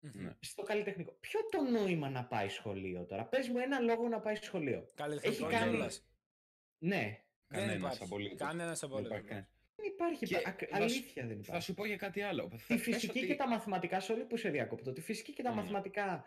[0.01, 0.37] Ναι.
[0.41, 1.13] Στο καλλιτεχνικό.
[1.21, 4.87] Ποιο το νόημα να πάει σχολείο τώρα; Πες μου ένα λόγο να πάει σχολείο.
[4.95, 6.07] Καλλιτεχνικό Έχει κάνει- κιόλας.
[6.79, 8.03] Ναι, Δεν Κανένας υπάρχει.
[8.03, 8.39] απολύτως.
[8.49, 9.11] Κανένας Δεν απολύτως.
[9.19, 9.51] υπάρχει κανένας.
[9.77, 10.27] δεν υπάρχει.
[10.27, 11.63] Και πα- ακ- θα σου- αλήθεια δεν Θα υπάρχει.
[11.63, 12.49] σου πω για κάτι άλλο.
[12.49, 15.43] Τη Θα πες φυσική ότι- και τα μαθηματικά, sorry που σε διακόπτω, τη φυσική και
[15.43, 15.57] τα Ναι.
[15.57, 16.27] μαθηματικά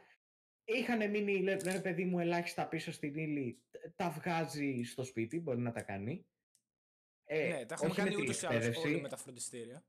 [0.66, 5.40] είχαν μείνει, λέ- ρε παιδί μου, ελάχιστα πίσω στην ύλη, τ- τα βγάζει στο σπίτι,
[5.40, 6.26] μπορεί να τα κάνει.
[7.26, 9.84] Ε, Ναι, τα έχουμε όχι με κάνει ούτως ή άλλως τηλεκπαίδευση, όλοι με τα φροντιστήρια.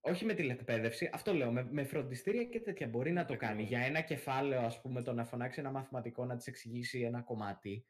[0.00, 3.62] Όχι με τηλεκπαίδευση, αυτό λέω, με, με φροντιστήρια και τέτοια μπορεί να το κάνει.
[3.62, 3.70] Ακριβώς.
[3.80, 7.84] Για ένα κεφάλαιο, ας πούμε, το να φωνάξει ένα μαθηματικό να της εξηγήσει ένα κομμάτι,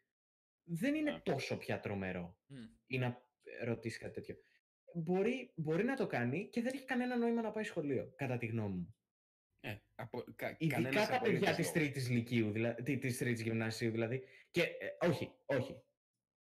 [0.64, 1.20] δεν είναι Ναι.
[1.20, 2.56] τόσο πια τρομερό Μμ.
[2.86, 3.22] ή να
[3.64, 4.36] ρωτήσει κάτι τέτοιο.
[4.94, 8.46] Μπορεί, μπορεί να το κάνει και δεν έχει κανένα νόημα να πάει σχολείο, κατά τη
[8.46, 8.94] γνώμη μου.
[9.60, 11.72] Ε, από, κα, Ειδικά κανένας τα παιδιά απολύτως της λόγος.
[11.72, 14.22] τρίτης λυκείου, δηλαδή, της τρίτης γυμνασίου δηλαδή.
[14.50, 15.82] Και ε, όχι, όχι.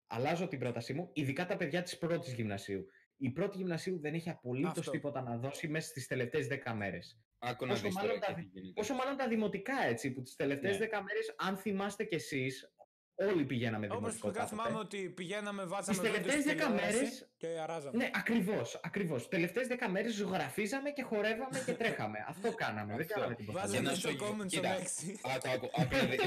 [0.06, 2.86] Αλλάζω την πρότασή μου, ειδικά τα παιδιά της πρώτης γυμνασίου.
[3.16, 4.90] Η πρώτη γυμνασίου δεν έχει απολύτως Αυτό.
[4.90, 7.18] τίποτα να δώσει μέσα στις τελευταίες 10 μέρες.
[7.38, 8.80] Άκου να Όσο δεις μάλλον τώρα τα και δι- τι γίνεται.
[8.80, 10.86] Όσο μάλλον τα δημοτικά έτσι, που τις τελευταίες Ναι.
[10.86, 12.72] 10 μέρες, αν θυμάστε κι εσείς,
[13.14, 14.62] όλοι πηγαίναμε Όπως δημοτικό προσωπικά κάποτε.
[14.62, 17.96] θυμάμαι ότι πηγαίναμε, Τις βάζαμε βίντεο τελευταίες στη 10 τηλεόραση μέρες και αράζαμε.
[17.96, 19.18] Ναι, ακριβώς, ακριβώς.
[19.20, 22.18] Τις τελευταίες 10 μέρες ζωγραφίζαμε και χορεύαμε και τρέχαμε.
[22.32, 23.14] Αυτό κάναμε, δεν Αυτό.
[23.14, 23.60] κάναμε τίποτα.
[23.60, 23.98] Βάζαμε να άλλο.
[23.98, 24.76] στο σου- comment στο κοίτα.
[24.78, 25.14] Lexi.
[25.34, 26.20] Άκου, άκου, άκου, να δεις.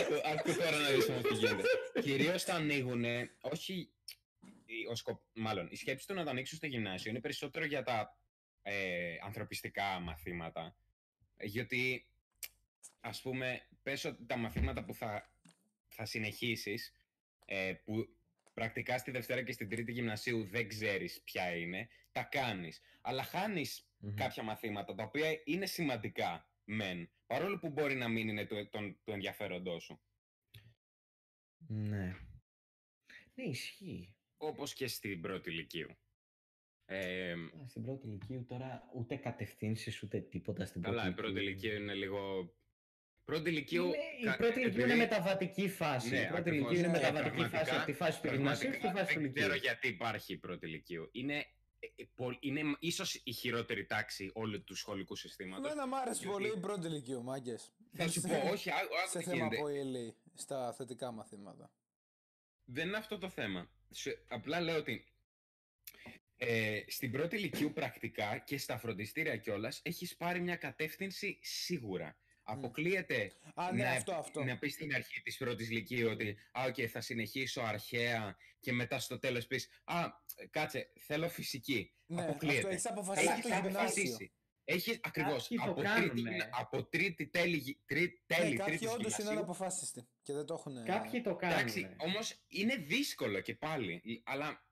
[0.00, 1.62] άκου, άκου τώρα να δεις όμως τι γίνεται.
[2.06, 3.04] Κυρίως θα ανοίγουν,
[3.40, 3.92] όχι, η-
[4.90, 5.20] ο σκοπ...
[5.34, 8.18] μάλλον, η σκέψη του να το ανοίξουν στο γυμνάσιο είναι περισσότερο για τα
[8.62, 10.76] ε, ανθρωπιστικά μαθήματα.
[11.40, 12.06] Γιατί,
[13.00, 15.32] ας πούμε, πες ότι τα μαθήματα που θα,
[15.88, 16.92] θα συνεχίσεις,
[17.44, 18.16] ε, που
[18.54, 22.80] πρακτικά στη Δευτέρα και στην Τρίτη Γυμνασίου δεν ξέρεις ποια είναι, τα κάνεις.
[23.00, 24.14] Αλλά χάνεις Μμμ.
[24.14, 28.98] κάποια μαθήματα τα οποία είναι σημαντικά μεν, παρόλο που μπορεί να μην είναι του, τον,
[29.04, 30.00] του ενδιαφέροντό σου.
[31.66, 32.16] Ναι.
[33.34, 34.14] Ναι, ισχύει.
[34.42, 35.88] Όπως και στην πρώτη ηλικίου.
[36.84, 37.36] Ε, Α,
[37.68, 41.94] Στην πρώτη ηλικίου τώρα ούτε κατευθύνσεις ούτε τίποτα στην πρώτη καλά, η πρώτη ηλικίου είναι
[41.94, 42.52] λίγο...
[43.24, 43.84] Πρώτη ηλικίου...
[43.84, 46.08] Είναι, κα- η πρώτη ηλικίου είναι επειδή- μεταβατική φάση.
[46.10, 46.70] Ναι, η πρώτη ακριβώς.
[46.72, 49.20] ηλικίου είναι Ναι, μεταβατική φάση πραγματικά- από τη φάση του γυμνασίου στη πραγματικά φάση του
[49.22, 49.66] Δεν ξέρω λυκείου.
[49.68, 51.08] γιατί υπάρχει η πρώτη ηλικίου.
[51.12, 51.36] Είναι,
[51.78, 55.72] ε, ε, πο- είναι ίσως η χειρότερη τάξη όλου του σχολικού συστήματος.
[55.72, 57.72] Εμένα μ' άρεσε Γιατί- πολύ η πρώτη ηλικίου, μάγκες.
[57.92, 59.56] Θα σου πω, όχι, άκου άκου Σε τι θέμα γίνεται.
[59.56, 61.70] από ύλη στα θετικά μαθήματα.
[62.64, 63.70] Δεν είναι αυτό το θέμα.
[63.94, 65.04] Σου- απλά λέω ότι
[66.36, 72.16] ε, στην πρώτη λυκείου πρακτικά και στα φροντιστήρια κιόλας έχεις πάρει μια κατεύθυνση σίγουρα.
[72.42, 74.44] Αποκλείεται Α, ναι, να, αυτό, αυτό.
[74.44, 78.98] να πεις στην αρχή της πρώτης λυκείου ότι Α, οκ, θα συνεχίσω αρχαία και μετά
[78.98, 80.06] στο τέλος πεις Α,
[80.50, 81.92] κάτσε, θέλω φυσική.
[82.06, 82.56] Ναι, Αποκλείεται.
[82.56, 82.86] αυτό έχεις
[83.56, 84.32] αποφασίσει
[84.74, 85.30] Έχεις από το γυμνάσιο.
[85.30, 85.48] αποφασίσει.
[85.48, 85.48] Έχει ακριβώς.
[85.48, 86.08] Κάποιοι το Από, κάνουνε.
[86.12, 89.38] τρίτη, γυμνα- από τρίτη τέλη, γυ- τρί, Ναι, τέλη κάποιοι τρίτης όντως είναι γυμνασίου.
[89.38, 90.84] αναποφάσιστοι και δεν το έχουν.
[90.84, 91.96] Κάποιοι το Εντάξει, κάνουν.
[92.00, 94.02] όμως είναι δύσκολο και πάλι.
[94.24, 94.64] Αλλά.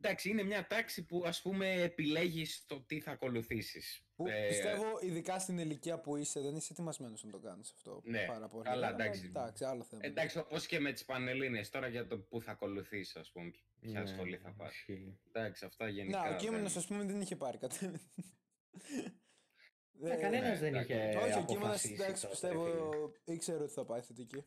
[0.00, 4.02] Εντάξει, είναι μια τάξη που ας πούμε επιλέγεις το τι θα ακολουθήσεις.
[4.14, 8.00] Που Ε, πιστεύω, ειδικά στην ηλικία που είσαι, δεν είσαι ετοιμασμένος να το κάνεις αυτό.
[8.04, 8.64] Ναι, πάρα πολύ.
[8.64, 9.24] καλά, Αλλά, εντάξει.
[9.26, 10.00] εντάξει, άλλο θέμα.
[10.04, 14.00] Εντάξει, όπως και με τις Πανελλήνες, τώρα για το που θα ακολουθήσεις, ας πούμε, ποια
[14.00, 14.74] Ναι, σχολή θα πάρεις.
[14.76, 15.18] ισχύει.
[15.32, 16.18] Εντάξει, αυτά γενικά.
[16.28, 17.90] Να, ο κείμενος, δεν- ας πούμε, δεν είχε πάρει κάτι.
[20.02, 20.92] Ναι, κανένας δεν εντάξει.
[20.92, 23.34] είχε Όχι, ο κείμενο αποφασίσει εντάξει, τότε, πιστεύω φίλε.
[23.36, 24.44] ήξερε ότι θα πάει θετική.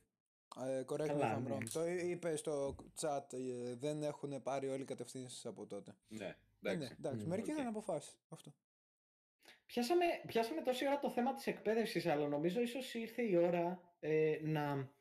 [0.65, 1.55] Ε, correct me Καλά, if I'm ναι.
[1.55, 1.69] wrong.
[1.73, 5.95] Το είπε στο chat, ε, δεν έχουν πάρει όλοι κατευθύνσεις από τότε.
[6.07, 6.77] Ναι, Ε, εντάξει.
[6.79, 7.55] ναι, εντάξει, Μμ, μερικοί οκ.
[7.57, 8.19] δεν αποφάσισαν.
[8.29, 8.53] Αυτό.
[9.65, 14.37] Πιάσαμε, πιάσαμε τόση ώρα το θέμα της εκπαίδευσης, αλλά νομίζω ίσως ήρθε η ώρα ε,
[14.41, 14.91] να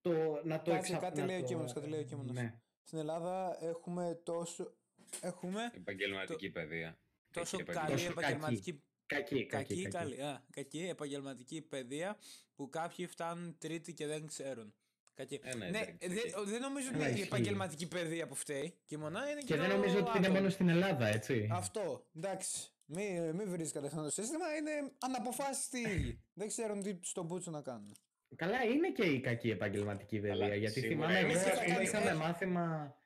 [0.00, 0.12] το,
[0.44, 2.32] να το Κάτσε, εξα- κάτι να λέει ο το- κείμενος, κάτι λέει ο κείμενος.
[2.34, 2.60] Ναι.
[2.82, 4.74] Στην Ελλάδα έχουμε τόσο.
[5.20, 6.98] Έχουμε Επαγγελματική παιδεία.
[7.32, 12.16] Τόσο Έχει καλή Τόσο επαγγελματική Κακή, κακή, κακή, καλή, α, κακή επαγγελματική παιδεία
[12.54, 14.74] που κάποιοι φτάνουν τρίτη και δεν ξέρουν.
[15.14, 15.40] Κακή.
[15.42, 16.46] Ε, ναι, ναι, εντάξει, δε- οκ.
[16.48, 17.34] δεν νομίζω ότι Καλά, είναι η ισχύει.
[17.34, 18.74] επαγγελματική παιδεία που φταίει.
[18.86, 20.38] Και η μονά είναι Και δεν το νομίζω ότι είναι άτομος.
[20.38, 21.48] μόνο στην Ελλάδα, έτσι.
[21.52, 22.06] Αυτό.
[22.16, 22.70] Εντάξει.
[22.84, 24.56] Μην μη βρει κατευθείαν το σύστημα.
[24.56, 26.22] Είναι αναποφάσιστοι οι ίδιοι.
[26.32, 27.94] δεν ξέρουν τι στον Μπούτσο να κάνουν.
[28.36, 30.36] Καλά, είναι και η κακή επαγγελματική παιδεία.
[30.38, 31.28] Καλά, γιατί σίγουρα θυμάμαι είναι.
[31.32, 32.96] εγώ, Εμείς ας τι πούμε, θα είχαμε κάνεις, μάθημα.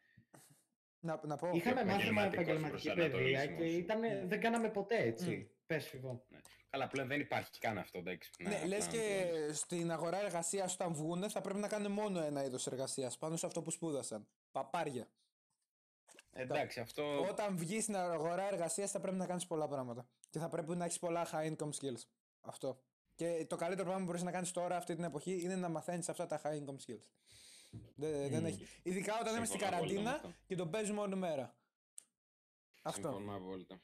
[1.00, 1.50] Να, να πω.
[1.52, 4.11] Είχαμε μάθημα επαγγελματικός επαγγελματική παιδεία και προσανατολισμός.
[4.11, 5.50] ήταν, δεν κάναμε ποτέ έτσι.
[5.66, 6.26] Πες φιβό.
[6.70, 8.30] Καλά, πλέον δεν υπάρχει καν αυτό, εντάξει.
[8.38, 12.20] Ναι, να- λες να- και στην αγορά εργασίας όταν βγουν θα πρέπει να κάνουν μόνο
[12.20, 14.28] ένα είδος εργασίας πάνω σε αυτό που σπούδασαν.
[14.52, 15.09] Παπάρια.
[16.32, 17.20] Εντάξει, αυτό.
[17.30, 20.09] Όταν βγεις στην αγορά εργασίας θα πρέπει να κάνεις πολλά πράγματα.
[20.30, 22.02] Και θα πρέπει να έχεις πολλά high income skills.
[22.40, 22.82] Αυτό.
[23.14, 26.09] Και το καλύτερο πράγμα που μπορείς να κάνεις τώρα, αυτή την εποχή, είναι να μαθαίνεις
[26.09, 27.04] αυτά τα high income skills.
[27.97, 28.47] Δεν, δεν Μμμ.
[28.47, 28.67] έχει.
[28.83, 30.33] Ειδικά όταν είμαστε στην Συμφωνώ απόλυτα με καραντίνα αυτό.
[30.47, 31.57] και το παίζουμε όλη μέρα.
[32.83, 33.09] Αυτό.
[33.09, 33.81] Συμφωνώ απόλυτα.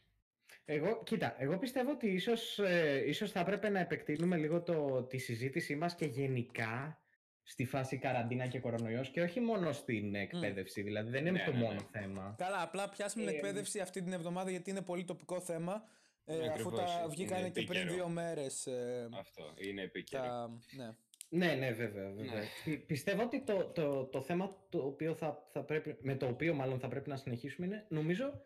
[0.64, 5.18] Εγώ, κοίτα, εγώ πιστεύω ότι ίσως, ε, ίσως θα έπρεπε να επεκτείνουμε λίγο το, τη
[5.18, 6.96] συζήτησή μας και γενικά
[7.42, 11.52] στη φάση καραντίνα και κορονοϊός και όχι μόνο στην εκπαίδευση, δηλαδή δεν είναι Ναι, το
[11.52, 11.64] ναι, ναι.
[11.64, 12.34] μόνο θέμα.
[12.38, 15.84] Καλά, απλά πιάσουμε την Ε, εκπαίδευση αυτή την εβδομάδα γιατί είναι πολύ τοπικό θέμα.
[16.24, 17.92] Ε, Ναι, αφού ακριβώς, τα είναι βγήκανε και πριν επίκαιρο.
[17.94, 18.66] δύο μέρες.
[18.66, 20.22] Ε, Αυτό είναι επίκαιρο.
[20.22, 20.90] τα, ναι.
[21.34, 22.10] Ναι, ναι, βέβαια.
[22.12, 22.34] βέβαια.
[22.34, 22.46] Ναι.
[22.64, 26.54] Πι- Πιστεύω ότι το, το, το θέμα το οποίο θα, θα πρέπει, με το οποίο
[26.54, 28.42] μάλλον θα πρέπει να συνεχίσουμε είναι, νομίζω,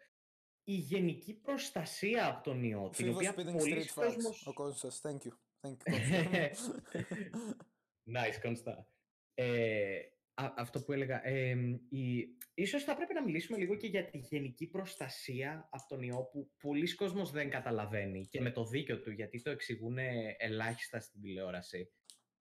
[0.65, 4.05] η γενική προστασία από τον ιό, την Φίβος οποία spitting πολλοί street facts.
[4.05, 4.47] κόσμος...
[4.47, 5.33] Ο Κώστας, thank you.
[5.61, 6.51] Thank you, Κώστα.
[8.17, 8.89] Nice, Κωνστά.
[9.35, 9.99] Ε,
[10.35, 11.27] α- αυτό που έλεγα.
[11.27, 11.57] Ε,
[11.89, 16.23] η, ίσως θα πρέπει να μιλήσουμε λίγο και για τη γενική προστασία από τον ιό
[16.33, 19.99] που πολλοί κόσμος δεν καταλαβαίνει και με το δίκιο του γιατί το εξηγούν
[20.39, 21.91] ελάχιστα στην τηλεόραση.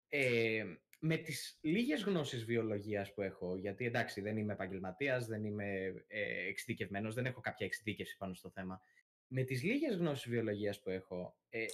[0.09, 0.65] Ε,
[0.99, 6.47] με τις λίγες γνώσεις βιολογίας που έχω, γιατί εντάξει δεν είμαι επαγγελματίας, δεν είμαι ε,
[6.47, 8.81] εξειδικευμένος, δεν έχω κάποια εξειδίκευση πάνω στο θέμα.
[9.27, 11.65] Με τις λίγες γνώσεις βιολογίας που έχω, ε,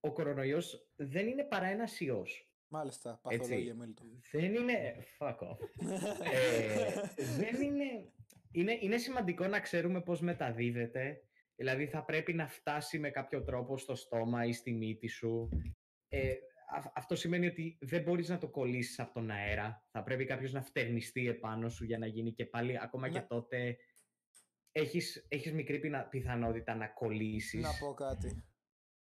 [0.00, 2.52] ο κορονοϊός δεν είναι παρά ένας ιός.
[2.68, 3.38] Μάλιστα, Έτσι.
[3.38, 4.02] παθολόγια Μίλτο.
[4.32, 5.04] Δεν είναι.
[5.18, 5.58] Fuck off.
[6.32, 7.00] ε,
[7.36, 8.12] δεν είναι.
[8.50, 11.22] Είναι, είναι σημαντικό να ξέρουμε πώς μεταδίδεται.
[11.56, 15.48] Δηλαδή θα πρέπει να φτάσει με κάποιο τρόπο στο στόμα ή στη μύτη σου.
[16.08, 16.36] Ε, α-
[16.94, 19.86] αυτό σημαίνει ότι δεν μπορείς να το κολλήσεις από τον αέρα.
[19.90, 23.26] Θα πρέπει κάποιος να φτερνιστεί επάνω σου για να γίνει και πάλι ακόμα και Ναι.
[23.26, 23.76] τότε
[24.72, 27.62] έχεις, έχεις μικρή πινα- πιθανότητα να κολλήσεις.
[27.62, 28.44] Να πω κάτι.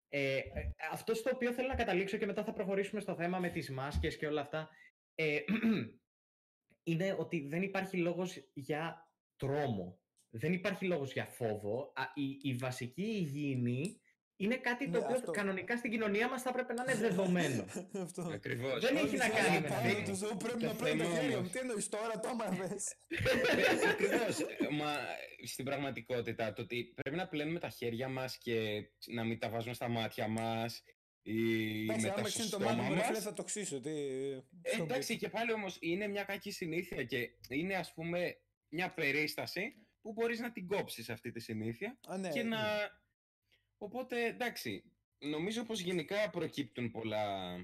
[0.08, 0.42] Ε, ε,
[0.90, 4.16] αυτό στο οποίο θέλω να καταλήξω και μετά θα προχωρήσουμε στο θέμα με τις μάσκες
[4.16, 4.68] και όλα αυτά
[5.14, 5.38] ε,
[6.90, 10.00] είναι ότι δεν υπάρχει λόγος για τρόμο.
[10.30, 11.92] Δεν υπάρχει λόγος για φόβο.
[11.94, 14.00] Α, η, η βασική υγιεινή
[14.36, 15.30] είναι κάτι το Ναι, οποίο αυτό.
[15.30, 17.64] κανονικά στην κοινωνία μας θα πρέπει να είναι δεδομένο.
[18.06, 18.22] Αυτό.
[18.22, 18.80] Ακριβώς.
[18.80, 20.10] Δεν έχει να κάνει με Κάνει αυτό.
[20.10, 21.36] το ζώο, πρέπει Το να πρέπει τα θέμα χέρια μου.
[21.38, 21.50] όμως.
[21.50, 22.96] Τι εννοείς τώρα, το έμαθες.
[23.92, 24.36] Ακριβώς.
[24.72, 24.94] Μα
[25.46, 29.74] στην πραγματικότητα το ότι πρέπει να πλένουμε τα χέρια μας και να μην τα βάζουμε
[29.74, 30.82] στα μάτια μας
[31.22, 33.22] ή Εντάξει, μετά άμα στο ξύνει το στόμα μάτι μου, ρε φίλε, μας.
[33.24, 33.80] θα το ξύσω.
[33.80, 33.90] Τι...
[33.90, 34.40] Ε,
[34.72, 38.36] στον εντάξει, και πάλι όμως είναι μια κακή συνήθεια και είναι ας πούμε
[38.68, 42.28] μια περίσταση που μπορείς να την κόψεις αυτή τη συνήθεια Α, ναι.
[42.28, 42.58] και να...
[43.78, 44.84] Οπότε εντάξει,
[45.18, 47.56] νομίζω πως γενικά προκύπτουν πολλά,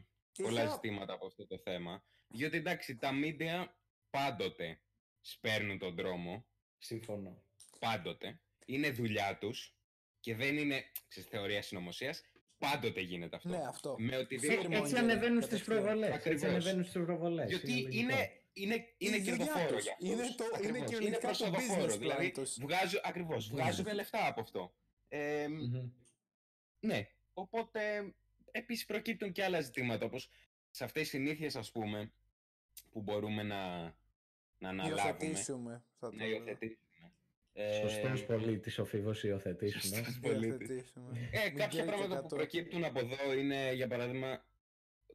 [0.42, 2.05] πολλά Είχα- ζητήματα από αυτό το θέμα.
[2.29, 3.66] Διότι εντάξει, τα media
[4.11, 4.81] πάντοτε
[5.20, 6.46] σπέρνουν τον δρόμο,
[6.79, 7.42] Συμφωνώ.
[7.79, 8.40] πάντοτε.
[8.66, 9.77] Είναι δουλειά τους
[10.20, 12.22] και δεν είναι, ξέρεις, θεωρία συνωμοσίας,
[12.59, 13.48] πάντοτε γίνεται αυτό.
[13.48, 13.96] Ναι, αυτό.
[13.98, 15.83] Με Ε, οτιδήποτε Φίρμο έτσι και ανεβαίνουν στις κατευθείαν.
[15.83, 16.09] προβολές.
[16.14, 16.48] Έτσι Ακριβώς.
[16.51, 17.48] ανεβαίνουν στις προβολές.
[17.48, 17.88] Διότι λογικό.
[17.98, 19.83] είναι, είναι, είναι Η δουλειά κερδοφόρο τους.
[19.83, 20.09] για αυτούς.
[20.09, 20.90] Είναι το- είναι Ακριβώς.
[20.90, 22.57] κυριολεκτικά το προσοδοφόρο, business plan Δηλαδή, τους.
[22.61, 23.62] βγάζω, ακριβώς, Ναι.
[23.62, 24.75] βγάζουν λεφτά από αυτό.
[25.09, 25.90] Ε, Μμμ.
[26.83, 28.12] Ναι, οπότε
[28.51, 30.31] επίσης προκύπτουν και άλλα ζητήματα, όπως
[30.71, 32.12] σε αυτές τις συνήθειες, ας πούμε,
[32.90, 33.83] που μπορούμε να,
[34.59, 35.03] να αναλάβουμε.
[35.11, 35.85] Υιοθετήσουμε.
[35.99, 36.79] Θα το Να υιοθετήσουμε.
[37.55, 39.97] Ε, Σωστός πολίτης ο Φίβος υιοθετήσουμε.
[39.97, 40.49] σωστός πολίτης.
[40.68, 41.29] Υιοθετήσουμε.
[41.33, 42.37] Ε, Μην κάποια καίει και πράγματα που κατώ.
[42.37, 44.45] προκύπτουν από εδώ είναι, για παράδειγμα,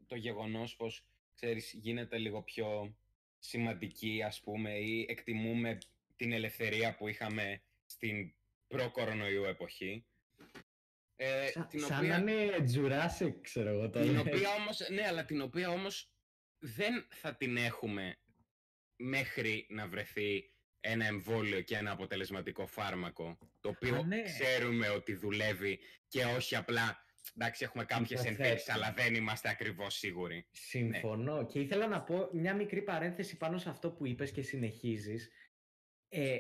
[0.08, 2.96] το γεγονός πως, ξέρεις, γίνεται λίγο πιο
[3.40, 5.78] σημαντική, ας πούμε, ή εκτιμούμε
[6.16, 8.34] την ελευθερία που είχαμε στην
[8.68, 10.06] προ-κορονοϊού εποχή.
[11.20, 14.06] Ε, Σα- την σαν οποία, να είναι Jurassic, ξέρω εγώ τώρα.
[14.06, 16.12] την οποία όμως, ναι, αλλά την οποία όμως
[16.60, 18.18] δεν θα την έχουμε
[18.96, 24.22] μέχρι να βρεθεί ένα εμβόλιο και ένα αποτελεσματικό φάρμακο, το οποίο Α, ναι.
[24.24, 28.44] ξέρουμε ότι δουλεύει και όχι απλά, εντάξει, έχουμε κάποιες Υποθέτω.
[28.44, 30.48] ενδείξεις, αλλά δεν είμαστε ακριβώς σίγουροι.
[30.52, 31.46] Συμφωνώ.
[31.46, 35.30] Και ήθελα να πω μια μικρή παρένθεση πάνω σε αυτό που είπες και συνεχίζεις.
[36.10, 36.38] Ε,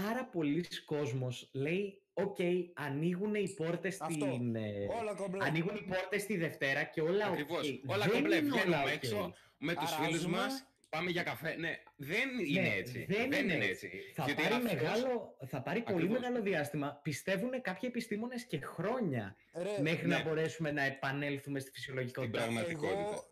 [0.00, 2.36] πάρα πολλοί κόσμος λέει, οκ,
[2.74, 4.24] ανοίγουν οι πόρτες Αυτό.
[4.26, 4.56] στην...
[4.56, 5.44] ε, Όλα κομπλέ.
[5.44, 7.68] ανοίγουν οι πόρτες τη Δευτέρα και όλα Ακριβώς.
[7.70, 7.90] οκ.
[7.90, 8.88] Όλα Δεν κομπλέ, είναι βγαίνουμε όλα οκ.
[8.88, 10.06] έξω, με τους Αράζουμε.
[10.06, 11.54] φίλους μας, πάμε για καφέ.
[11.56, 13.06] Ναι, δεν είναι Ναι, έτσι.
[13.08, 13.90] Δεν, είναι έτσι.
[14.14, 16.20] Θα Διότι πάρει, αυτός- μεγάλο, θα πάρει πολύ Ακριβώς.
[16.20, 17.00] μεγάλο διάστημα.
[17.02, 20.16] Πιστεύουν κάποιοι επιστήμονες και χρόνια Ρε, μέχρι ναι.
[20.16, 22.38] να μπορέσουμε να επανέλθουμε στη Στην φυσιολογικότητα.
[22.38, 22.98] πραγματικότητα.
[23.00, 23.30] εγώ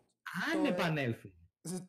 [0.53, 1.33] Αν το- επανέλθουν.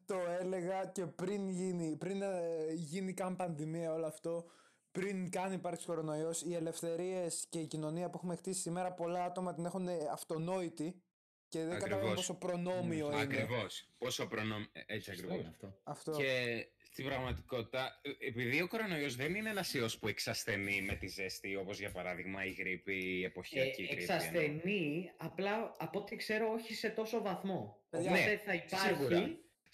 [0.06, 2.28] το έλεγα και πριν γίνει, πριν ε,
[2.74, 4.44] γίνει καν πανδημία όλο αυτό,
[4.92, 9.54] πριν καν υπάρξει κορονοϊός, οι ελευθερίες και η κοινωνία που έχουμε χτίσει σήμερα, πολλά άτομα
[9.54, 11.02] την έχουν αυτονόητη
[11.48, 13.20] και δεν καταλαβαίνω πόσο προνόμιο είναι.
[13.20, 13.88] Ακριβώς.
[13.98, 14.66] Πόσο προνόμιο.
[14.86, 15.46] Έτσι ακριβώς.
[15.46, 15.78] αυτό.
[15.82, 16.12] Αυτό.
[16.12, 21.06] Και στην πραγματικότητα, ε, επειδή ο κορονοϊός δεν είναι ένας ιός που εξασθενεί με τη
[21.06, 24.02] ζέστη, όπως για παράδειγμα η γρήπη, η εποχιακή Ε, γρήπη.
[24.02, 27.82] εξασθενεί, απλά από ό,τι ξέρω όχι σε τόσο βαθμό.
[27.90, 29.18] Παιδιά, Οπότε ναι, θα υπάρχει σίγουρα.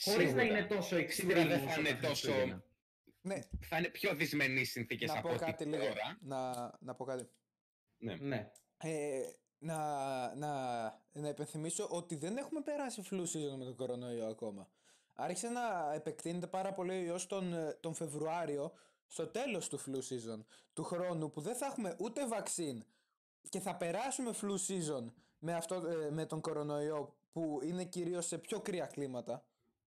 [0.00, 0.44] χωρίς να Σίγουρα.
[0.44, 2.64] είναι τόσο extreme Σίγουρα δεν θα όσο είναι τα τόσο- Χριστούγεννα.
[3.28, 5.82] Ναι, Θα είναι πιο δυσμενείς συνθήκες να από πω ό,τι κάτι λίγο.
[5.86, 6.18] τώρα.
[6.20, 7.28] Να, να πω κάτι.
[7.98, 8.14] Ναι.
[8.16, 8.50] Ναι.
[8.76, 9.20] Ε,
[9.58, 9.76] να,
[10.34, 14.68] να, να υπενθυμίσω ότι δεν έχουμε περάσει flu season με τον κορονοϊό ακόμα.
[15.14, 18.72] Άρχισε να επεκτείνεται πάρα πολύ ο ιός τον, ε, τον Φεβρουάριο
[19.06, 22.78] στο τέλος του flu season του χρόνου που δεν θα έχουμε ούτε vaccine
[23.48, 28.38] και θα περάσουμε flu season με, αυτό, ε, με τον κορονοϊό που είναι κυρίως σε
[28.38, 29.44] πιο κρύα κλίματα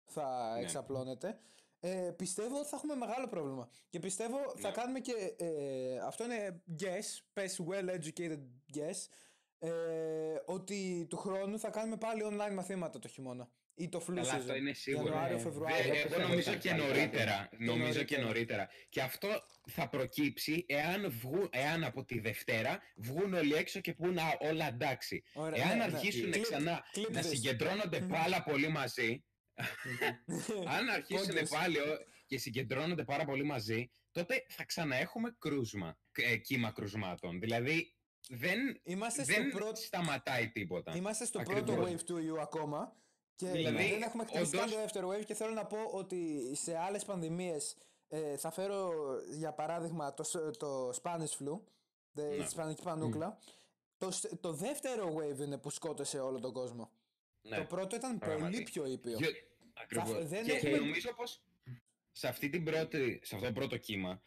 [0.05, 0.61] θα Ναι.
[0.61, 1.39] εξαπλώνεται
[1.79, 4.73] ε, πιστεύω ότι θα έχουμε μεγάλο πρόβλημα και πιστεύω θα Ναι.
[4.73, 8.39] κάνουμε και ε, αυτό είναι guess πες well educated
[8.77, 9.07] guess
[9.59, 9.69] ε,
[10.45, 14.37] ότι του χρόνου θα κάνουμε πάλι online μαθήματα το χειμώνα ή το flu Καλά, season
[14.37, 15.07] αυτό είναι σίγουρο.
[15.07, 15.41] Ιανουάριο, Ναι.
[15.41, 17.47] Φεβρουάριο Ε, εγώ πιστεύω νομίζω ότι και θα υπάρχει νωρίτερα.
[17.49, 18.25] Και Νομίζω και νωρίτερα.
[18.25, 18.69] νωρίτερα.
[18.89, 19.27] Και αυτό
[19.69, 24.67] θα προκύψει εάν, βγουν, εάν από τη Δευτέρα βγουν όλοι έξω και πούν «Α, όλα
[24.67, 25.23] εντάξει.
[25.33, 25.93] Ωραία, Εάν ναι, ναι.
[25.95, 27.25] αρχίσουν Clip- ξανά clip να this.
[27.25, 29.23] συγκεντρώνονται πάρα πολύ μαζί,
[30.67, 31.49] αν αρχίσουν Πόντες.
[31.49, 37.39] πάλι ο- και συγκεντρώνονται πάρα πολύ μαζί, τότε θα ξαναέχουμε κρούσμα, ε, κύμα κρουσμάτων.
[37.39, 37.95] Δηλαδή
[38.29, 40.95] δεν, Είμαστε στο δεν πρώτο σταματάει τίποτα.
[40.95, 41.63] Είμαστε στο Ακριβώς.
[41.63, 42.95] πρώτο wave του ιού ακόμα
[43.35, 46.51] και Δηλαδή, δεν έχουμε χτίσει καν όντως- το δεύτερο wave και θέλω να πω ότι
[46.55, 47.75] σε άλλες πανδημίες
[48.09, 48.91] ε, θα φέρω
[49.37, 51.53] για παράδειγμα το, σ- το Spanish flu,
[52.19, 52.43] the Ναι.
[52.43, 53.37] Ισπανική πανούκλα.
[53.97, 56.91] Το, σ- το δεύτερο wave είναι που σκότωσε όλο τον κόσμο.
[57.49, 57.55] Ναι.
[57.57, 58.71] Το πρώτο ήταν πολύ Πραγματικά.
[58.71, 59.17] πιο ήπιο.
[59.17, 59.29] Για-
[59.73, 60.27] Ακριβώς.
[60.27, 61.41] δεν και έχουμε- νομίζω πως
[62.11, 64.21] σε, αυτή την πρώτη, σε αυτό το πρώτο κύμα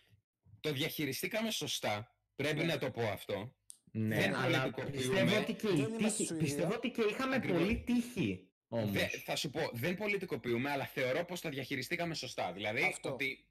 [0.60, 2.14] το διαχειριστήκαμε σωστά.
[2.36, 2.64] Πρέπει Ναι.
[2.64, 3.54] να το πω αυτό.
[3.92, 5.20] Ναι, Δεν αλλά πολιτικοποιούμε.
[5.22, 6.44] πιστεύω ότι και, η Δεν είμαστε τύχη, Σουηδία.
[6.46, 7.60] πιστεύω ότι και είχαμε Ακριβώς.
[7.62, 8.90] πολύ τύχη όμως.
[8.90, 12.52] Δε- θα σου πω, δεν πολιτικοποιούμε, αλλά θεωρώ πως το διαχειριστήκαμε σωστά.
[12.52, 13.12] Δηλαδή Αυτό.
[13.12, 13.46] ότι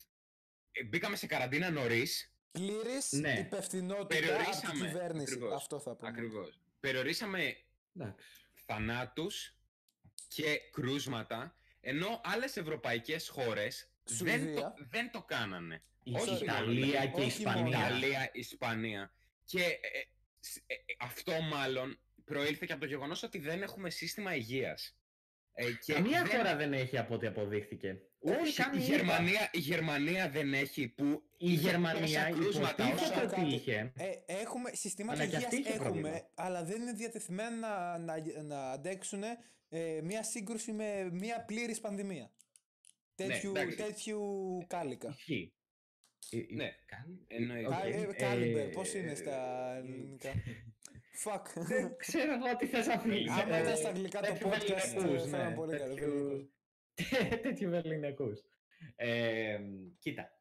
[0.72, 2.34] ε, μπήκαμε σε καραντίνα νωρίς.
[2.52, 3.34] Πλήρης Ναι.
[3.40, 4.86] υπευθυνότητα από την Περιορίσαμε.
[4.88, 5.34] κυβέρνηση.
[5.34, 5.54] Ακριβώς.
[5.54, 6.10] Αυτό θα πούμε.
[6.10, 6.60] Ακριβώς.
[6.80, 7.56] Περιορίσαμε
[7.96, 8.26] Εντάξει.
[8.66, 9.56] θανάτους
[10.28, 14.54] και κρούσματα, ενώ άλλες ευρωπαϊκές χώρες δεν Σουηδία.
[14.62, 15.84] το, δεν το κάνανε.
[16.04, 17.12] Η Όχι Ιταλία μόνο.
[17.16, 17.58] και η Όχι μόνο.
[17.68, 17.88] Ισπανία.
[17.88, 19.14] Ιταλία, Ισπανία.
[19.44, 19.78] Και ε,
[20.40, 24.94] σ- ε, ε, αυτό μάλλον προήλθε και από το γεγονός ότι δεν έχουμε σύστημα υγείας.
[25.54, 28.02] Ε, και Καμία δεν- χώρα δεν έχει από ό,τι αποδείχθηκε.
[28.20, 32.30] Όχι, Όχι, καν η η Γερμανία, η Γερμανία δεν έχει που Η είχε Γερμανία τόσα
[32.30, 33.92] κρούσματα υποτίθεται όσο- όσο- ότι είχε.
[33.96, 36.30] Ε, έχουμε συστήματα Αλλά και υγείας αυτή είχε έχουμε, πρόβλημα.
[36.36, 39.24] αλλά δεν είναι διατεθειμένα να, να, να αντέξουν
[39.70, 42.32] ε, μια σύγκρουση με μια πλήρης πανδημία.
[43.16, 43.78] Τέτοιου, Ναι, εντάξει.
[43.78, 44.22] τέτοιου
[44.68, 45.10] κάλικα.
[45.10, 45.54] Ισχύει.
[46.32, 46.70] Ε, ε, Ναι.
[46.86, 47.70] κάνει- Εννοείται.
[47.70, 50.32] Κα- Οκ, ε, ε, caliber, πώς είναι στα ε, ελληνικά.
[51.26, 51.44] Fuck.
[51.56, 53.30] Δεν ξέρω εγώ τι θες να πεις.
[53.30, 56.14] Άμα Ε, ήταν στα αγγλικά το τέτοιου podcast, βεληνεκούς, θα ήταν ναι, πολύ καλός, τέτοιου-
[56.14, 56.50] βεληνεκούς.
[57.44, 58.40] Τέτοιου βεληνεκούς.
[58.96, 59.60] Ε,
[60.00, 60.39] Κοίτα.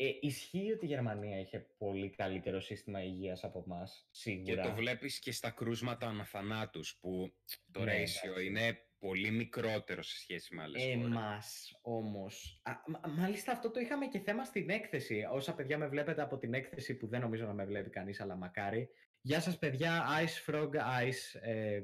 [0.00, 4.62] Ε, ισχύει ότι η Γερμανία είχε πολύ καλύτερο σύστημα υγείας από εμάς, Και σίγουρα.
[4.62, 7.32] το βλέπεις και στα κρούσματα ανά θανάτους που
[7.72, 8.46] το Ναι, ratio εντάξει.
[8.46, 10.94] είναι πολύ μικρότερο σε σχέση με άλλες χώρες.
[11.04, 12.60] Εμάς όμως.
[12.62, 15.24] Α, μα- μάλιστα αυτό το είχαμε και θέμα στην έκθεση.
[15.32, 18.34] Όσα παιδιά με βλέπετε από την έκθεση που δεν νομίζω να με βλέπει κανείς, αλλά
[18.36, 18.88] μακάρι.
[19.20, 21.40] Γεια σας παιδιά, Ice Frog Ice.
[21.42, 21.80] Ε,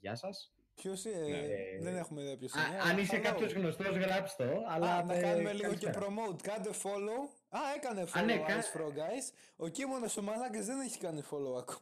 [0.00, 0.52] γεια σας.
[0.74, 1.82] Ποιος, ε, Ναι.
[1.84, 2.78] δεν έχουμε ιδέα ποιος Α, είναι.
[2.80, 3.22] αν αλλά είσαι hello.
[3.22, 4.44] κάποιος γνωστός γράψ' το.
[4.68, 6.06] Αλλά, Α, να ε, κάνουμε λίγο και καλησπέρα.
[6.06, 6.42] promote.
[6.42, 7.37] Κάντε follow.
[7.48, 9.32] Α, έκανε follow Α, ναι, κα- Ice Frog Guys.
[9.56, 11.80] Ο Κίμωνος ο Μαλάκας δεν έχει κάνει follow ακόμα.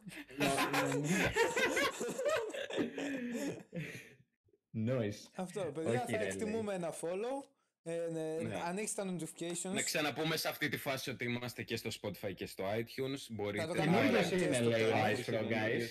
[4.87, 5.29] Noise.
[5.35, 6.27] Αυτό, παιδιά, Όχι, θα ρε, λέει.
[6.27, 7.43] εκτιμούμε ένα follow.
[7.83, 8.61] Ε, ναι, Ναι.
[8.65, 9.73] Ανοίξτε τα notifications.
[9.73, 13.19] Να ξαναπούμε σε αυτή τη φάση ότι είμαστε και στο Spotify και στο iTunes.
[13.29, 13.79] Μπορείτε το να...
[13.79, 15.15] κάνουμε Καινούργιος και είναι, στο λέει ο Twitch.
[15.17, 15.87] Ice Frog Guys.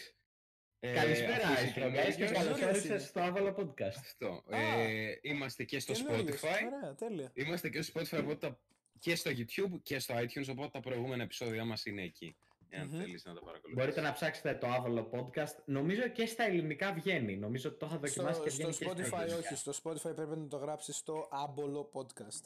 [0.80, 2.92] Ε, Καλησπέρα, αφού είσαι Ice Frog Guys, και καινούριος, καλώς Καινούριος είναι.
[2.92, 3.96] όρισες στο Άβολο Podcast.
[3.98, 4.42] Αυτό.
[4.50, 4.58] Α.
[4.80, 6.40] Ε, είμαστε και στο Καινούργιος.
[6.40, 6.64] Spotify.
[6.66, 7.30] Ωραία, τέλεια.
[7.34, 8.60] Είμαστε και στο Spotify οπότε τα-
[8.98, 12.36] και στο YouTube και στο iTunes, οπότε τα προηγούμενα επεισόδια μας είναι εκεί.
[12.68, 12.98] Εάν Μμμ.
[12.98, 13.76] θέλεις να τα παρακολουθήσεις.
[13.76, 15.54] Μπορείτε να ψάξετε το Άβολο Podcast.
[15.64, 17.36] Νομίζω και στα ελληνικά βγαίνει.
[17.36, 19.36] Νομίζω ότι το είχα δοκιμάσει Στο, και στο βγαίνει και στα Spotify ελληνικά.
[19.36, 22.42] όχι, στο Spotify πρέπει να το γράψεις στο άβολο podcast.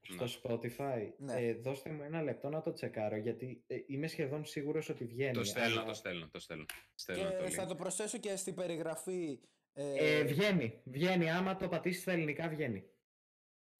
[0.00, 1.08] Στο Spotify.
[1.18, 1.32] Ναι.
[1.40, 5.32] Ε, δώστε μου ένα λεπτό να το τσεκάρω, γιατί ε, είμαι σχεδόν σίγουρος ότι βγαίνει.
[5.32, 6.64] Το στέλνω, αλλά- το στέλνω, το στέλνω.
[6.94, 7.50] Στέλνω το Και link.
[7.50, 9.40] θα το προσθέσω και στην περιγραφή.
[9.72, 10.80] Ε, Ε, βγαίνει.
[10.84, 11.30] Βγαίνει.
[11.30, 12.84] Άμα το πατήσεις στα ελληνικά, βγαίνει.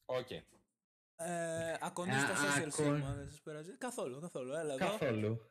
[0.05, 0.27] Οκ.
[1.25, 3.71] Ε, ακονεί στα Α, social ακο- σήμερα, δεν σας πειράζει.
[3.77, 4.53] Καθόλου, καθόλου.
[4.53, 4.85] Έλα εδώ.
[4.85, 5.49] Καθόλου.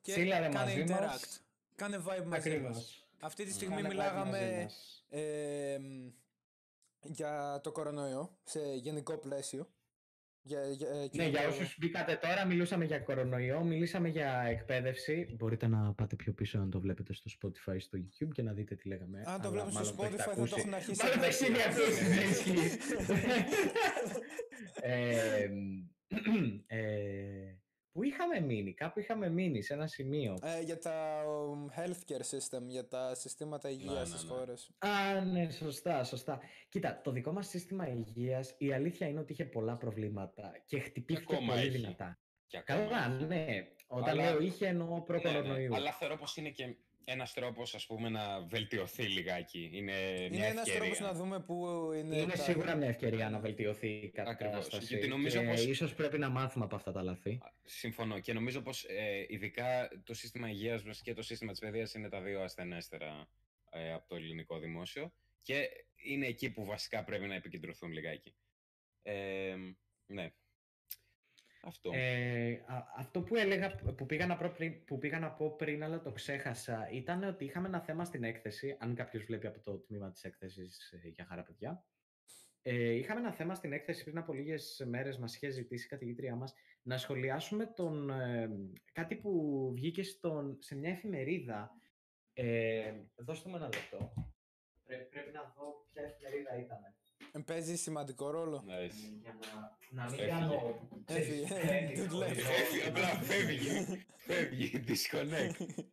[0.00, 1.00] Και Σύλλα ρε κάνε μαζί interact.
[1.06, 1.40] μας.
[1.74, 2.38] Κάνε vibe μαζί μας.
[2.38, 3.06] Ακριβώς.
[3.20, 5.04] Αυτή τη στιγμή Κάνε vibe μαζί μιλάγαμε μας.
[5.08, 6.08] ε, μ,
[7.02, 9.68] για το κορονοϊό σε γενικό πλαίσιο.
[10.48, 15.34] Για, για, ε, ναι, για όσους μπήκατε τώρα, μιλούσαμε για κορονοϊό, μιλήσαμε για εκπαίδευση.
[15.38, 18.74] Μπορείτε να πάτε πιο πίσω αν το βλέπετε στο Spotify, στο YouTube και να δείτε
[18.74, 19.22] τι λέγαμε.
[19.26, 21.04] Αν το βλέπουμε στο Spotify θα το έχουν αρχίσει.
[21.04, 21.82] Μάλλον δεν είναι αυτό
[26.66, 26.88] ε,
[27.98, 30.38] Πού είχαμε μείνει, κάπου είχαμε μείνει σε ένα σημείο.
[30.42, 31.22] Ε, για τα
[31.76, 34.36] healthcare system, για τα συστήματα υγείας ναι, στις ναι, ναι.
[34.36, 34.70] χώρες.
[34.78, 36.40] Α, ναι, σωστά, σωστά.
[36.68, 41.36] Κοίτα, το δικό μας σύστημα υγείας, η αλήθεια είναι ότι είχε πολλά προβλήματα και χτυπήθηκε
[41.46, 41.68] πολύ έχει.
[41.68, 42.18] δυνατά.
[42.64, 43.46] Καλά, ναι.
[43.86, 44.30] Όταν Αλλά...
[44.30, 45.76] λέω είχε εννοώ προ ναι, ναι.
[45.76, 46.76] Αλλά θεωρώ πως είναι και
[47.10, 49.70] ένας τρόπος, ας πούμε, να βελτιωθεί λιγάκι.
[49.72, 52.16] Είναι, είναι ένας τρόπος να δούμε πού είναι.
[52.16, 52.42] Είναι τα...
[52.42, 54.84] σίγουρα μια ευκαιρία να βελτιωθεί η κατάσταση.
[54.84, 55.64] Γιατί νομίζω πως...
[55.64, 57.40] ίσως πρέπει να μάθουμε από αυτά τα λάθη.
[57.64, 58.18] Συμφωνώ.
[58.18, 62.08] Και νομίζω πως ε, ειδικά το σύστημα υγείας μας και το σύστημα της παιδείας είναι
[62.08, 63.28] τα δύο ασθενέστερα
[63.70, 65.12] ε, από το ελληνικό δημόσιο.
[65.42, 68.34] Και είναι εκεί που βασικά πρέπει να επικεντρωθούν λιγάκι.
[69.02, 69.56] Ε,
[70.06, 70.32] ναι.
[71.62, 71.90] Αυτό.
[71.94, 72.64] Ε,
[72.96, 76.12] αυτό που έλεγα, που πήγα, να πω πριν, που πήγα να πω πριν, αλλά το
[76.12, 80.24] ξέχασα, ήταν ότι είχαμε ένα θέμα στην έκθεση, αν κάποιος βλέπει από το τμήμα της
[80.24, 81.84] έκθεσης ε, για χαρά παιδιά.
[82.62, 86.34] Ε, είχαμε ένα θέμα στην έκθεση πριν από λίγες μέρες, μας είχε ζητήσει η καθηγήτριά
[86.34, 88.50] μας, να σχολιάσουμε τον, ε,
[88.92, 91.70] κάτι που βγήκε στον, σε μια εφημερίδα.
[92.32, 94.12] Ε, δώστε μου ένα λεπτό.
[95.10, 96.94] πρέπει να δω ποια εφημερίδα ήταν.
[97.44, 98.64] Παίζει σημαντικό ρόλο.
[98.66, 99.20] Nice.
[99.22, 100.88] Για να, να μην κάνω...
[101.06, 101.46] Έφυγε.
[102.88, 104.04] Απλά φεύγει.
[104.16, 104.84] Φεύγει.
[104.86, 105.84] Disconnect.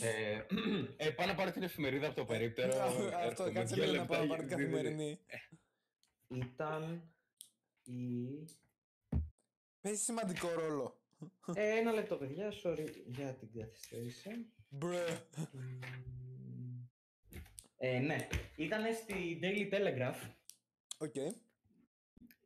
[0.00, 0.40] ε,
[0.96, 2.82] ε, πάω να πάρω την εφημερίδα από το περίπτερο.
[3.26, 5.18] Αυτό, κάτσε λίγο να πάω να πάρω την καθημερινή.
[6.28, 7.12] Ήταν
[7.82, 8.28] η...
[9.80, 11.00] Παίζει σημαντικό ρόλο.
[11.54, 12.52] Ε, ένα λεπτό, παιδιά.
[12.62, 14.30] Sorry για την καθυστέρηση.
[14.68, 15.04] Μπρε.
[17.76, 18.28] Ε, ναι.
[18.56, 20.30] Ήταν στη Daily Telegraph
[21.02, 21.34] Okay.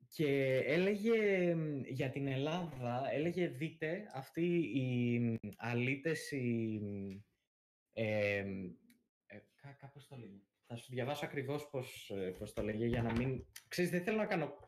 [0.09, 1.55] Και έλεγε
[1.89, 6.81] για την Ελλάδα, έλεγε δείτε αυτοί οι αλήτες, οι...
[7.93, 8.39] Ε,
[9.27, 9.39] ε,
[9.81, 10.43] κάπως το λέγει.
[10.67, 13.45] Θα σου διαβάσω ακριβώς πώς, ε, πώς το λέγε για να μην...
[13.69, 14.59] Ξέρεις, δεν θέλω να κάνω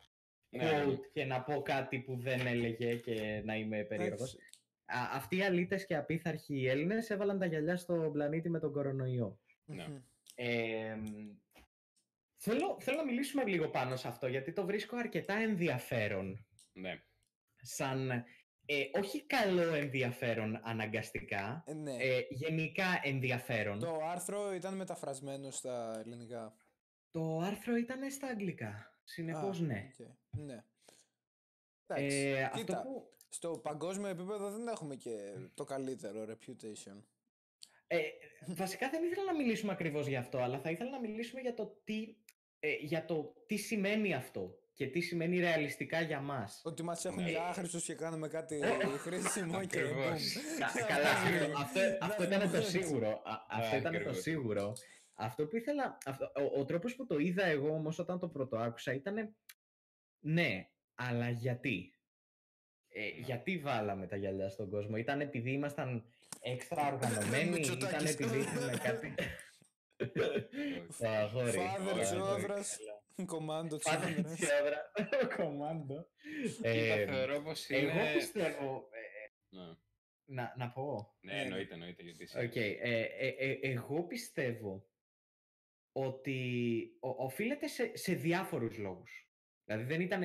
[0.49, 0.85] ναι.
[0.85, 4.37] quote και να πω κάτι που δεν έλεγε και να είμαι περίεργος.
[5.13, 9.39] αυτοί οι αλήτες και απίθαρχοι Έλληνες έβαλαν τα γυαλιά στο πλανήτη με τον κορονοϊό.
[9.65, 10.03] Ναι.
[10.35, 10.97] Ε,
[12.49, 16.47] Θέλω, θέλω να μιλήσουμε λίγο πάνω σε αυτό, γιατί το βρίσκω αρκετά ενδιαφέρον.
[16.73, 17.03] Ναι.
[17.63, 18.11] Σαν,
[18.67, 21.97] ε, όχι καλό ενδιαφέρον αναγκαστικά, ε, ναι.
[21.97, 23.79] ε, γενικά ενδιαφέρον.
[23.79, 26.57] Το άρθρο ήταν μεταφρασμένο στα ελληνικά.
[27.11, 29.91] Το άρθρο ήταν στα αγγλικά, συνεπώς ναι.
[29.99, 30.11] Okay.
[30.31, 30.65] Ναι.
[31.87, 33.17] Ε, αυτό που...
[33.29, 37.03] στο παγκόσμιο επίπεδο δεν έχουμε και το καλύτερο reputation.
[37.87, 38.01] Ε,
[38.47, 41.81] βασικά δεν ήθελα να μιλήσουμε ακριβώς για αυτό, αλλά θα ήθελα να μιλήσουμε για το
[41.85, 42.17] τι
[42.61, 46.61] ε, για το τι σημαίνει αυτό και τι σημαίνει ρεαλιστικά για μας.
[46.65, 48.61] Ότι μας έχουν ε, για άχρηστος και κάνουμε κάτι
[48.99, 49.81] χρήσιμο και
[50.89, 51.11] Καλά,
[51.57, 53.23] αυτό, αυτό ήταν το σίγουρο.
[53.49, 54.73] Αυτό ήταν το σίγουρο.
[55.15, 55.99] Αυτό που ήθελα,
[56.55, 59.37] ο, ο τρόπος που το είδα εγώ όμως όταν το πρώτο άκουσα ήταν
[60.21, 61.95] ναι, αλλά γιατί;
[62.89, 66.05] Ε, γιατί βάλαμε τα γυαλιά στον κόσμο; Ήταν επειδή ήμασταν
[66.55, 69.15] έξτρα οργανωμένοι, ήταν επειδή είχαμε κάτι...
[70.89, 71.55] Φάδερ
[72.01, 72.79] Τσιόδρας,
[73.27, 74.93] κομμάντο Τσιόδρα,
[75.37, 76.07] κομμάντο.
[77.07, 77.79] Θεωρώ πως είναι...
[77.79, 78.89] Εγώ πιστεύω...
[78.91, 79.77] Ε, ναι.
[80.29, 81.17] Να, να πω.
[81.21, 82.03] Ναι, εννοείται, εννοείται.
[82.03, 82.79] Γιατί okay.
[82.81, 84.87] ε, ε, ε, εγώ πιστεύω
[85.93, 89.31] ότι οφείλεται σε, σε διάφορους λόγους.
[89.65, 90.23] Δηλαδή δεν ήταν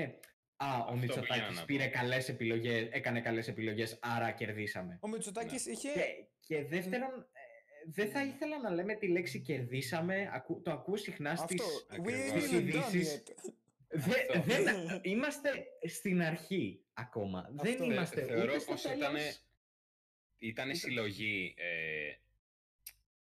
[0.63, 4.97] Α, ο Μητσοτάκης πήρε καλές επιλογές, έκανε καλές επιλογές, άρα κερδίσαμε.
[5.01, 5.71] Ο Μητσοτάκης ναι.
[5.71, 5.91] είχε...
[5.91, 7.29] Και, και δεύτερον,
[7.85, 10.43] δεν θα ήθελα να λέμε τη λέξη κερδίσαμε.
[10.63, 11.61] Το ακούω συχνά στις,
[12.51, 13.23] ειδήσει.
[14.43, 14.65] Δεν,
[15.01, 17.49] είμαστε στην αρχή ακόμα.
[17.51, 19.15] Δεν είμαστε Θεωρώ πως ήταν,
[20.37, 22.13] ήταν συλλογή ε,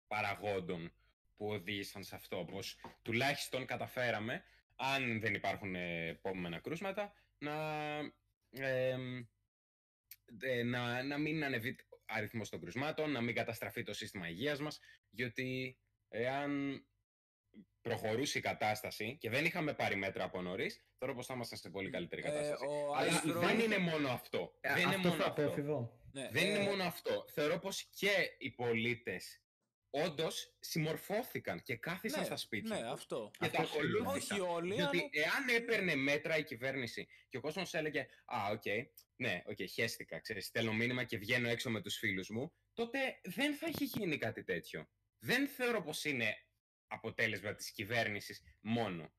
[0.07, 0.93] παραγόντων
[1.37, 2.45] που οδήγησαν σε αυτό.
[2.51, 4.45] Πως τουλάχιστον καταφέραμε,
[4.77, 7.55] αν δεν υπάρχουν επόμενα κρούσματα, να,
[8.51, 8.97] ε,
[10.65, 11.77] να, να μην ανεβεί
[12.07, 14.81] αριθμός των κρουσμάτων, να μην καταστραφεί το σύστημα υγείας μας,
[15.11, 15.79] γιατί
[16.09, 16.81] εάν
[17.81, 21.71] προχωρούσε η κατάσταση και δεν είχαμε πάρει μέτρα από νωρίς, θεωρώ πως θα ήμασταν σε
[21.71, 22.65] πολύ καλύτερη ε, κατάσταση.
[22.97, 24.57] Αλλά δεν είναι μόνο αυτό.
[24.61, 25.43] Ε, δεν είναι μόνο αυτό.
[26.13, 27.25] Ναι, δεν είναι ε, μόνο αυτό.
[27.29, 29.44] Θεωρώ πως και οι πολίτες
[30.03, 32.79] όντως συμμορφώθηκαν και κάθισαν ναι, στα σπίτια.
[32.79, 33.31] Ναι, αυτό.
[33.39, 34.41] Και αυτό τα ακολούθησαν.
[34.41, 34.75] Όχι όλοι.
[34.75, 35.09] Διότι αλλά...
[35.13, 38.83] εάν έπαιρνε μέτρα η κυβέρνηση και ο κόσμος έλεγε Α, OK, okay,
[39.17, 42.99] ναι, OK, okay, χέστηκα, ξέρεις, στέλνω μήνυμα και βγαίνω έξω με τους φίλους μου, τότε
[43.23, 44.89] δεν θα έχει γίνει κάτι τέτοιο.
[45.19, 46.37] Δεν θεωρώ πως είναι
[46.87, 49.13] αποτέλεσμα της κυβέρνησης μόνο.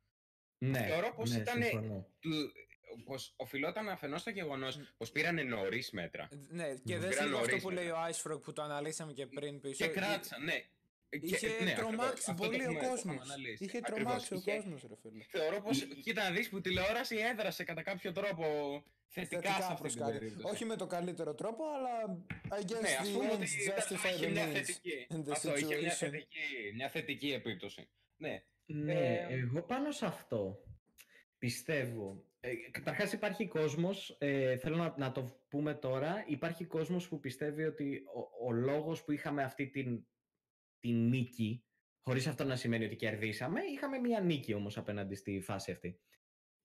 [0.57, 2.15] Ναι, Θεωρώ πως ναι, ήτανε- συμφωνώ.
[2.19, 2.51] του,
[3.03, 6.99] πως οφειλόταν αφενός στο γεγονός πως πήρανε νωρίς μέτρα Ναι, και Μ.
[6.99, 7.81] δεν Πήραν λίγο αυτό νωρίς που μετά.
[7.81, 9.85] λέει ο Icefrog που το αναλύσαμε και πριν πίσω.
[9.85, 10.63] και Εί- κράτησαν, ναι.
[11.09, 12.99] Είχε και, ναι, τρομάξει ακριβώς, αυτό το πολύ ο έχουμε- το κόσμος.
[13.15, 13.63] έχουμε αναλύσει.
[13.63, 13.99] Είχε Ακριβώς.
[14.03, 15.23] τρομάξει ο Είχε- κόσμος, ρε φίλε.
[15.29, 18.45] Θεωρώ πως, Εί- κοίτα να δεις που η τηλεόραση έδρασε κατά κάποιο τρόπο
[19.07, 20.17] θετικά, σε αυτή προς την κάτι.
[20.17, 20.53] περίπτωση.
[20.53, 22.17] Όχι με το καλύτερο τρόπο, αλλά
[22.49, 25.07] I guess ναι, ας the πούμε ότι ends ήταν- justify είχε the μια means θετική,
[25.09, 25.95] in the αυτό, είχε μια situation.
[25.97, 27.87] θετική, μια θετική επίπτωση.
[28.17, 30.59] Ναι, Ναι, Ε, εγώ πάνω σε αυτό
[31.37, 32.23] πιστεύω.
[32.45, 37.63] Ε, καταρχάς υπάρχει κόσμος, ε, θέλω να, να το πούμε τώρα, υπάρχει κόσμος που πιστεύει
[37.63, 38.03] ότι
[38.41, 40.07] ο, ο λόγος που είχαμε αυτή την,
[40.79, 41.65] την νίκη,
[42.01, 45.99] χωρίς αυτό να σημαίνει ότι κερδίσαμε, είχαμε μια νίκη όμως απέναντι στη φάση αυτή.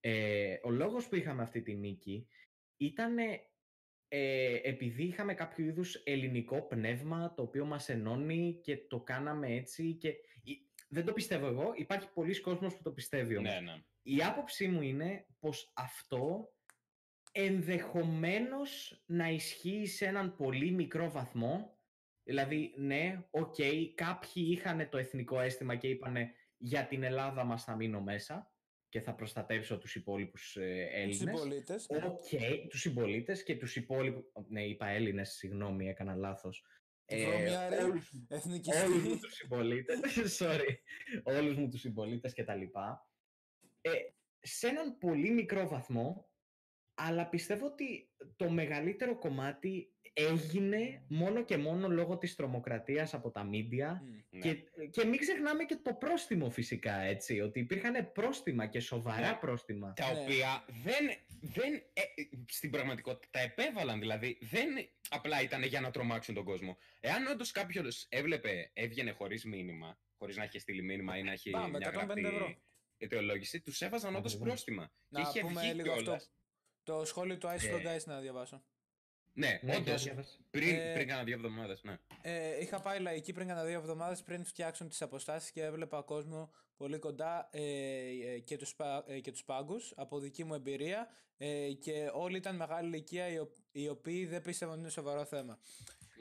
[0.00, 2.28] Ε, ο λόγος που είχαμε αυτή τη νίκη
[2.76, 3.16] ήταν
[4.08, 9.94] ε, επειδή είχαμε κάποιο είδους ελληνικό πνεύμα το οποίο μας ενώνει και το κάναμε έτσι
[9.94, 10.08] και
[10.42, 13.52] η- δεν το πιστεύω εγώ, υπάρχει πολλοί κόσμος που το πιστεύει όμως.
[13.54, 13.84] ναι, ναι.
[14.03, 16.53] Η άποψή μου είναι πως αυτό
[17.32, 21.78] ενδεχομένως να ισχύει σε έναν πολύ μικρό βαθμό.
[22.22, 23.55] Δηλαδή, ναι, οκ,
[23.94, 28.53] κάποιοι είχαν το εθνικό αίσθημα και είπανε για την Ελλάδα μας θα μείνω μέσα
[28.88, 31.16] και θα προστατεύσω τους υπόλοιπους ε, Τους Έλληνες.
[31.16, 31.86] συμπολίτες.
[32.05, 34.24] Οκ, τους συμπολίτες και τους υπόλοιπους...
[34.48, 36.64] Ναι, είπα Έλληνες, συγγνώμη, έκανα λάθος.
[37.12, 38.82] Βρωμιάρη, όλους, Εθνικιστή.
[38.84, 39.98] όλους μου τους συμπολίτες,
[40.38, 40.74] sorry,
[41.22, 43.09] όλους μου τους συμπολίτες και τα λοιπά.
[43.80, 43.90] Ε,
[44.40, 46.28] σε έναν πολύ μικρό βαθμό,
[46.94, 53.44] αλλά πιστεύω ότι το μεγαλύτερο κομμάτι έγινε μόνο και μόνο λόγω της τρομοκρατίας από τα
[53.44, 54.16] μίντια Μμ.
[54.30, 54.40] ναι.
[54.40, 59.36] και, και μην ξεχνάμε και το πρόστιμο φυσικά, έτσι, ότι υπήρχαν πρόστιμα και σοβαρά Ναι.
[59.40, 59.92] πρόστιμα.
[59.92, 60.20] τα Ναι.
[60.20, 64.38] οποία δεν, δεν ε, ε, στην πραγματικότητα τα επέβαλαν δηλαδή.
[64.40, 64.68] Δεν
[65.08, 66.76] απλά ήταν για να τρομάξουν τον κόσμο.
[67.00, 71.50] Εάν όντως κάποιος έβλεπε, έβγαινε χωρίς μήνυμα, χωρίς να έχει στείλει μήνυμα ή να έχει
[71.50, 72.54] Πάμε, μια 150 γραπτή ευρώ.
[73.05, 74.48] Αιτιολόγηση, τους έβαζαν όντως Ακριβώς.
[74.53, 74.90] πρόστιμα.
[75.09, 76.14] Να και είχε πούμε βγει λίγο κιόλας.
[76.22, 76.30] αυτό.
[76.82, 77.96] Το σχόλιο του Icefrog Ε.
[77.96, 78.62] Ice να διαβάσω.
[79.32, 80.03] Ναι, Ναι, όντως.
[80.03, 80.38] για διάβασε.
[80.51, 81.82] Πριν, Ε, πριν κάνα δύο εβδομάδες.
[81.82, 81.98] Ναι.
[82.22, 86.51] Ε, είχα πάει λαϊκή πριν κάνα δύο εβδομάδες πριν φτιάξουν τις αποστάσεις και έβλεπα κόσμο
[86.76, 88.76] πολύ κοντά ε, ε, και τους
[89.07, 93.38] ε, και τους πάγκους από δική μου εμπειρία ε, και όλοι ήταν μεγάλη ηλικία οι,
[93.38, 95.59] ο- οι οποίοι δεν πίστευαν ότι είναι σοβαρό θέμα.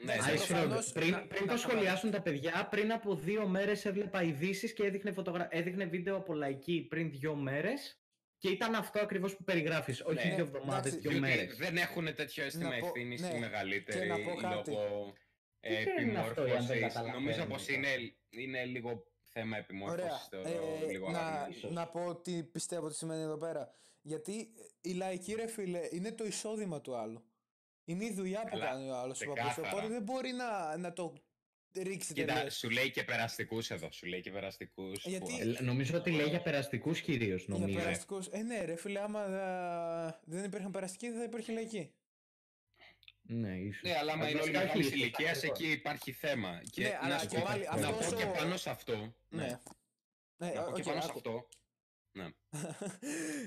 [0.04, 0.32] Ναι, Ice ναι.
[0.32, 3.84] Ice Frog, προφανώς πριν, να- πριν να το σχολιάσουν τα παιδιά, πριν από δύο μέρες
[3.84, 5.48] έβλεπα ειδήσεις και έδειχνε, φωτογρα...
[5.50, 8.00] έδειχνε βίντεο από λαϊκή πριν δύο μέρες
[8.38, 11.56] και ήταν αυτό ακριβώς που περιγράφεις, όχι Ναι, δύο εβδομάδες, εντάξει, δύο Διότι μέρες.
[11.56, 14.70] δεν έχουν τέτοιο αίσθημα Να πω- ευθύνης ναι, οι μεγαλύτεροι και να πω κάτι.
[14.70, 15.12] λόγω
[15.60, 16.80] Τι είναι αυτό, αν δεν επιμόρφωσης.
[16.80, 17.78] καταλαβαίνω Νομίζω πως τώρα.
[17.78, 19.58] είναι, είναι λίγο θέμα Ωραία.
[19.64, 20.28] επιμόρφωση.
[20.86, 21.52] Ε, λίγο να, αγάπη.
[21.52, 21.70] ίσως.
[21.72, 23.74] να πω τι πιστεύω ότι σημαίνει εδώ πέρα.
[24.02, 24.48] Γιατί
[24.80, 27.24] η λαϊκή ρε φίλε είναι το εισόδημα του άλλου.
[27.84, 29.76] Είναι η δουλειά που Καλά, κάνει ο άλλος ο παππούς, ξεκάθαρα.
[29.76, 31.12] Οπότε δεν μπορεί να, να το
[31.76, 32.56] ρίξει Κοίτα, τελείως.
[32.58, 33.90] σου λέει και περαστικούς εδώ.
[33.92, 35.04] Σου λέει και περαστικούς.
[35.06, 37.78] Γιατί- Ε, νομίζω ότι λέει για περαστικούς κυρίως, Για νομίζω.
[37.78, 38.26] περαστικούς.
[38.26, 41.92] Ε, ναι, ρε φίλε, άμα ε, δεν υπήρχαν περαστικοί, δεν θα υπήρχε λαϊκή.
[43.22, 43.82] Ναι, ίσως.
[43.82, 45.58] Ναι, αλλά άμα Αλλά είναι όλοι βασικά μεγάλη όχι, ηλικίας, ακριβώς.
[45.58, 46.60] εκεί υπάρχει θέμα.
[46.70, 48.70] Και Ναι, αλλά να σου και πω, πάλι να αυτός πω και ο- πάνω σε
[48.70, 48.96] αυτό.
[49.28, 49.42] Ναι.
[49.42, 49.58] Ναι.
[50.36, 51.18] Ναι, Να πω και οκ, πάνω σε άκου.
[51.18, 51.48] αυτό.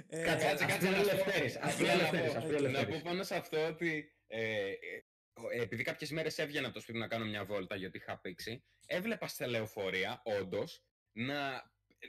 [0.08, 1.12] Ε, Κάτσε, Κάτσε, ας κάτσε πει ο να σου πω.
[1.12, 2.96] Ελευθέρης, ας πει ο Απλά να Ελευθέρης, πω- ας πει ο Να Ελευθέρης.
[2.96, 7.08] πω πάνω σε αυτό ότι ε, ε, επειδή κάποιες μέρες έβγαινα από το σπίτι να
[7.08, 11.52] κάνω μια βόλτα γιατί είχα πήξει, έβλεπα στα λεωφορεία, όντως, να,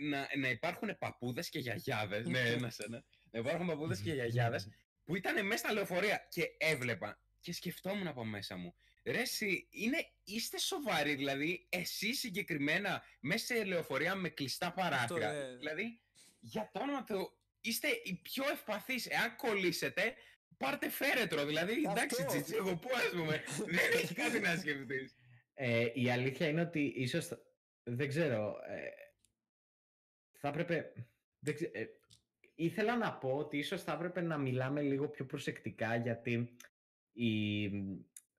[0.00, 4.68] να, να υπάρχουν παππούδες και γιαγιάδες, ναι, ένας ένα, να υπάρχουν παππούδες και γιαγιάδες
[5.05, 8.74] που ήταν μέσα στα λεωφορεία και έβλεπα και σκεφτόμουν από μέσα μου.
[9.05, 15.32] Ρε εσύ, είναι, είστε σοβαροί, δηλαδή εσείς συγκεκριμένα μέσα σε λεωφορεία με κλειστά παράθυρα.
[15.32, 15.57] ναι.
[15.57, 16.00] Δηλαδή,
[16.47, 19.07] για το όνομα του, είστε οι πιο ευπαθείς.
[19.07, 20.14] Εάν κολλήσετε,
[20.57, 21.45] πάρτε φέρετρο.
[21.45, 21.90] Δηλαδή, Αυτό.
[21.90, 23.42] εντάξει, τσιτσι, εγώ πού ας πούμε,
[23.76, 25.14] δεν έχει κάτι να σκεφτείς.
[25.55, 27.42] Ε, η αλήθεια είναι ότι ίσως, θα-
[27.82, 28.88] δεν ξέρω, ε,
[30.38, 30.92] θα έπρεπε,
[31.38, 31.86] δεν ξε- ε,
[32.55, 36.57] ήθελα να πω ότι ίσως θα έπρεπε να μιλάμε λίγο πιο προσεκτικά γιατί
[37.12, 37.68] η,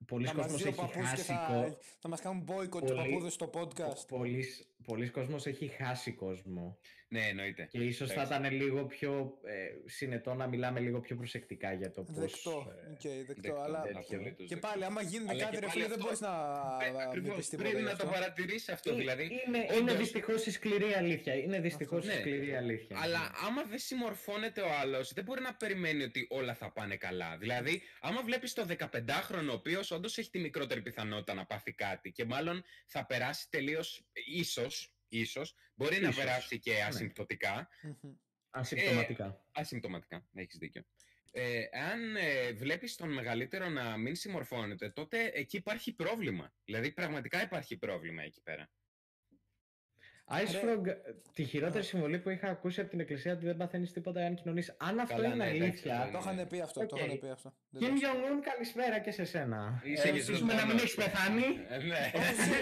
[0.05, 2.45] πολλοί Θα μας κόσμος δει ο έχει παππούς και χάσει θα, κο- θα μας κάνουν
[2.47, 4.07] boycott του Πολύ- παππούδες στο podcast.
[4.07, 4.45] πολλοί,
[4.83, 7.67] πολλοί κόσμος έχει χάσει κόσμο Ναι, εννοείται.
[7.71, 8.39] και ίσως θα Εντάξει.
[8.39, 12.15] ήταν λίγο πιο ε, συνετό να μιλάμε λίγο πιο προσεκτικά για το πώς...
[12.31, 12.73] Δεκτό.
[12.85, 13.33] ε, Οκ, δεκτό.
[13.41, 13.99] Δεκτό, αλλά τέτοιο.
[13.99, 14.67] απολύτως και δεκτό.
[14.67, 16.99] πάλι, άμα γίνεται Αλλά κάτι, και ρε πάλι φίλε, δεν αυτό- μπορείς να Ε, μην
[16.99, 18.19] ακριβώς, πεις τίποτα πρέπει γι' να το αυτό.
[18.19, 19.23] παρατηρήσεις αυτό, Ε, δηλαδή.
[19.47, 21.33] είναι, είναι όντως- δυστυχώς η σκληρή αλήθεια.
[21.35, 22.13] Είναι δυστυχώς η Ναι.
[22.13, 22.97] σκληρή αλήθεια.
[23.01, 27.37] Αλλά άμα δεν συμμορφώνεται ο άλλος, δεν μπορεί να περιμένει ότι όλα θα πάνε καλά.
[27.37, 32.11] Δηλαδή, άμα βλέπεις το 15χρονο, ο οποίος όντως έχει τη μικρότερη πιθανότητα να πάθει κάτι
[32.11, 34.05] και μάλλον θα περάσει τελείως
[34.35, 34.74] ίσως,
[35.19, 37.67] ίσως, μπορεί να Ίσως, περάσει και ασυμπτωτικά.
[37.81, 38.13] Μμμ.
[38.49, 39.45] Ασυμπτωματικά.
[39.51, 40.83] Ασυμπτωματικά, έχεις δίκιο.
[41.31, 46.53] Ε, αν ε, βλέπεις τον μεγαλύτερο να μην συμμορφώνεται, τότε εκεί υπάρχει πρόβλημα.
[46.65, 48.69] Δηλαδή, πραγματικά υπάρχει πρόβλημα εκεί πέρα.
[50.27, 50.59] Ice Ρε.
[50.63, 50.83] Frog,
[51.33, 54.75] τη χειρότερη συμβουλή που είχα ακούσει από την εκκλησία ότι δεν παθαίνεις τίποτα αν κοινωνείς.
[54.79, 56.03] Αν αυτό Καλά, είναι ναι, εντάξει, αλήθεια.
[56.03, 57.05] δεν Το είχαν πει αυτό, το Οκ.
[57.05, 57.55] είχαν πει αυτό.
[57.69, 58.13] Δεν Kim το ξέρω.
[58.13, 59.81] Jong-un, καλησπέρα και σε σένα.
[59.85, 60.81] Είσαι Ε, και Ελπίζουμε να μην ζωντανός.
[60.83, 61.43] έχεις πεθάνει.
[61.69, 62.11] Ε, ναι.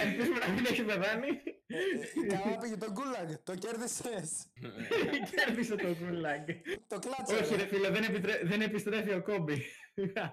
[0.02, 1.28] Ελπίζουμε να μην έχεις πεθάνει.
[1.74, 4.46] Ε, Καλά πήγε το γκούλαγκ, το κέρδισες.
[5.32, 6.56] Κέρδισε το Gulag.
[6.88, 7.36] Το κλάτσε.
[7.36, 9.62] Όχι, ρε φίλε, δεν, επιτρέ- δεν επιστρέφει ο Κόμπι.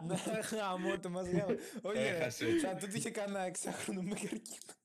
[0.07, 0.17] Ναι,
[0.53, 1.55] γάμο το μας γάμο.
[1.83, 2.59] Όχι ρε, Έχασε.
[2.59, 4.79] σαν τούτο είχε κανένα εξάχρονο με καρκίνο.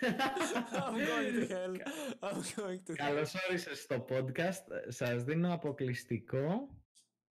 [0.00, 1.74] I'm going to hell.
[2.20, 2.94] I'm going to hell.
[2.96, 4.64] Καλώς όρισες στο podcast.
[4.88, 6.68] Σας δίνω αποκλειστικό.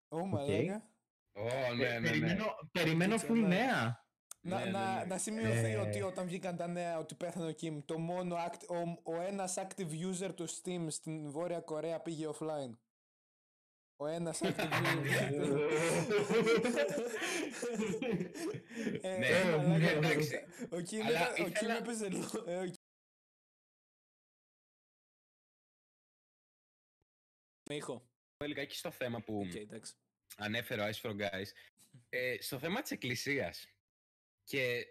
[0.07, 0.89] Ω, μαλάκα.
[1.31, 1.43] Ω,
[1.77, 2.09] ναι, ναι, ναι.
[2.09, 3.47] Περιμένω, περιμένω Κοίτσα, full ναι.
[3.47, 4.07] νέα.
[4.41, 5.05] Να, Ναι, να, ναι, ναι.
[5.05, 5.77] να σημειωθεί Ε.
[5.77, 9.55] ότι όταν βγήκαν τα νέα ότι πέθανε ο Kim, το μόνο act, ο, ο ένας
[9.57, 12.77] active user του Steam στην Βόρεια Κορέα πήγε offline.
[14.01, 15.59] Ο ένας active user.
[19.01, 20.35] Ε, Ναι, ε, μαλάκα, εντάξει.
[20.71, 22.71] Ο Kim, Αλλά έπα- ο Kim ήθελα- έπαιζε λο- ε, ο
[27.69, 28.09] Με ήχο.
[28.45, 29.93] Λιγάκι στο θέμα που Οκ, εντάξει.
[30.37, 31.45] ανέφερε ο Ice Frog Guys.
[32.09, 33.67] Ε, στο θέμα της εκκλησίας.
[34.49, 34.83] Και ε,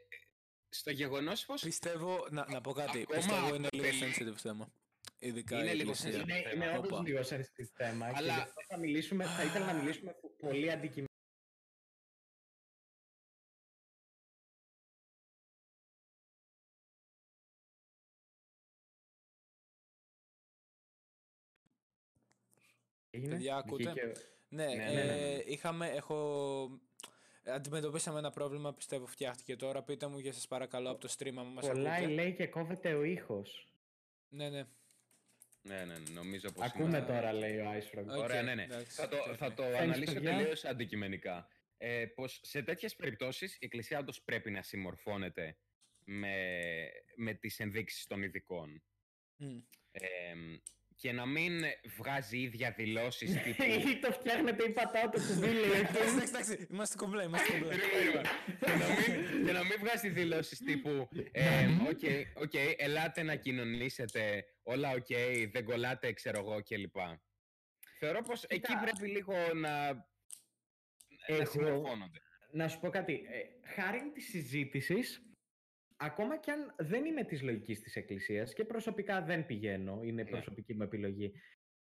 [0.69, 4.73] στο γεγονός πως Πιστεύω, να, να πω κάτι, Ακόμα πιστεύω είναι λίγο απελεί- sensitive θέμα.
[5.19, 6.21] Ειδικά Είναι η λίγο εκκλησία.
[6.21, 6.29] sensitive.
[6.29, 6.65] Είναι, θέμα.
[6.67, 7.03] είναι όντως Όπα.
[7.09, 8.07] λίγο sensitive θέμα.
[8.07, 11.07] Αλλά- Και γι' αυτό θα, μιλήσουμε, θα ήθελα να μιλήσουμε πολύ αντικειμενικά.
[23.11, 25.43] Έγινε, Παιδιά, ακούτε; βγήκε- Ναι, Ναι, ναι, ε, ναι, ναι.
[25.47, 26.81] είχαμε, έχω...
[27.55, 29.83] Αντιμετωπίσαμε ένα πρόβλημα, πιστεύω φτιάχτηκε τώρα.
[29.83, 32.15] Πείτε μου για σας παρακαλώ από το stream, αν μας Κολλάει ακούτε.
[32.15, 33.69] λέει και κόβεται ο ήχος.
[34.29, 34.65] Ναι, ναι.
[35.63, 38.05] Ναι, ναι, ναι, νομίζω πως Ακούμε είμαστε- τώρα λέει ο Ice Frog.
[38.05, 38.63] OK, Ωραία, ναι, ναι.
[38.63, 39.35] εντάξει, θα το, okay.
[39.37, 40.37] θα το Thanks, αναλύσω παιδιά.
[40.37, 41.49] τελείως αντικειμενικά.
[41.77, 45.57] Ε, πως σε τέτοιες περιπτώσεις η Εκκλησία όντως πρέπει να συμμορφώνεται
[46.05, 46.35] με,
[47.17, 48.83] με τις ενδείξεις των ειδικών.
[49.37, 49.59] Μμ.
[49.91, 50.35] Ε,
[51.01, 51.63] και να μην
[51.97, 53.63] βγάζει ίδια δηλώσεις τύπου...
[53.63, 55.71] Ή το φτιάχνετε ή πατάω το κουμπί λέει.
[55.71, 57.69] Εντάξει, εντάξει, εντάξει, είμαστε κομπλέ, είμαστε κομπλέ.
[57.77, 58.23] Περίμενε,
[58.61, 62.01] και, να μην, και να μην βγάζει δηλώσεις τύπου ε, «Οκ,
[62.43, 65.07] οκ, ελάτε να κοινωνήσετε, όλα οκ,
[65.53, 66.97] δεν κολλάτε, ξέρω εγώ» κλπ.
[67.99, 68.81] Θεωρώ πως εκεί Κοίτα.
[68.81, 70.03] πρέπει λίγο να, να
[71.27, 72.19] Εγώ- συμμορφώνονται.
[72.51, 73.13] Να σου πω κάτι.
[73.13, 75.23] Ε, χάρη της συζήτησης,
[75.99, 80.31] ακόμα κι αν δεν είμαι της λογικής της Εκκλησίας και προσωπικά δεν πηγαίνω, είναι Ναι.
[80.31, 81.33] προσωπική μου επιλογή.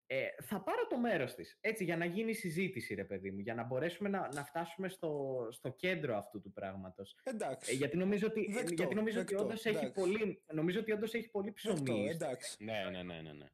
[0.09, 3.55] Ε, θα πάρω το μέρος της, έτσι, για να γίνει συζήτηση, ρε παιδί μου, για
[3.55, 7.17] να μπορέσουμε να, να φτάσουμε στο, στο κέντρο αυτού του πράγματος.
[7.23, 7.73] Εντάξει.
[7.73, 10.01] Ε, γιατί νομίζω ότι, Δεκτό, γιατί νομίζω ότι δεκτό, όντως έχει εντάξει.
[10.01, 11.75] πολύ, νομίζω ότι όντως έχει πολύ ψωμί.
[11.79, 12.65] Αυτό, στο- εντάξει.
[12.65, 13.33] Ναι, ναι, ναι, ναι.
[13.33, 13.47] ναι.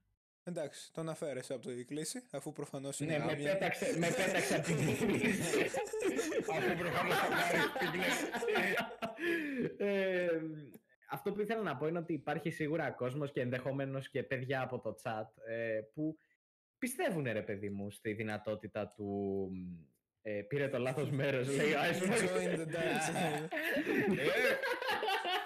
[0.45, 3.53] Εντάξει, τον αφαίρεσαι από το εκκλήσι, αφού προφανώς είναι Ναι, με άμυα.
[3.53, 4.76] πέταξε, με πέταξε από την
[6.57, 9.88] Αφού προφανώς θα πάρεις την πλέον.
[9.90, 10.28] Ε,
[11.11, 14.80] αυτό που ήθελα να πω είναι ότι υπάρχει σίγουρα κόσμος και ενδεχομένως και παιδιά από
[14.80, 16.18] το chat ε, που
[16.78, 19.49] πιστεύουν ρε παιδί μου στη δυνατότητα του
[20.22, 22.18] ε, πήρε το λάθος μέρος λέει ο Ice Frog.
[22.18, 23.14] Join the dance.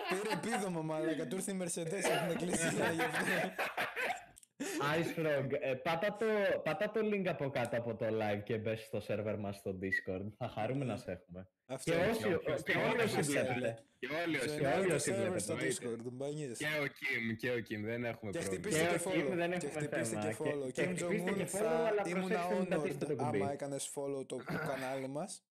[0.09, 3.25] Ε, Πήρε επίδομα μαλάκα, του ήρθε η Mercedes από την εκκλησία γι' αυτό.
[4.99, 6.27] Ice Frog, ε, πάτα, το,
[6.65, 10.27] πάτα το link από κάτω από το live και μπες στο σερβερ μας στο Discord.
[10.37, 11.49] Θα χαρούμε να σε έχουμε.
[11.67, 12.07] Αυτό Και είναι.
[12.11, 13.85] όσοι, όποιος και θέλει όλοι να όσοι μας βλέπετε.
[13.99, 14.47] Και όλοι όσοι.
[14.59, 15.87] Και όλοι Join the όσοι server βλέπετε, στο εννοείται.
[15.89, 16.59] Discord, μπανιές.
[16.59, 18.63] Και ο Kim, και ο Kim, δεν έχουμε Και πρόβλημα.
[18.63, 19.37] χτυπήστε Και και ο Kim follow.
[19.37, 20.27] δεν Και έχουμε χτυπήστε θέμα.
[20.29, 20.73] και follow.
[20.73, 23.17] Και- Kim και χτυπήστε Jong-un και follow, θα αλλά ήμουν προσέξτε μην πατήσετε το honored
[23.25, 23.41] κουμπί.
[23.41, 25.45] άμα έκανες follow το κανάλι μας.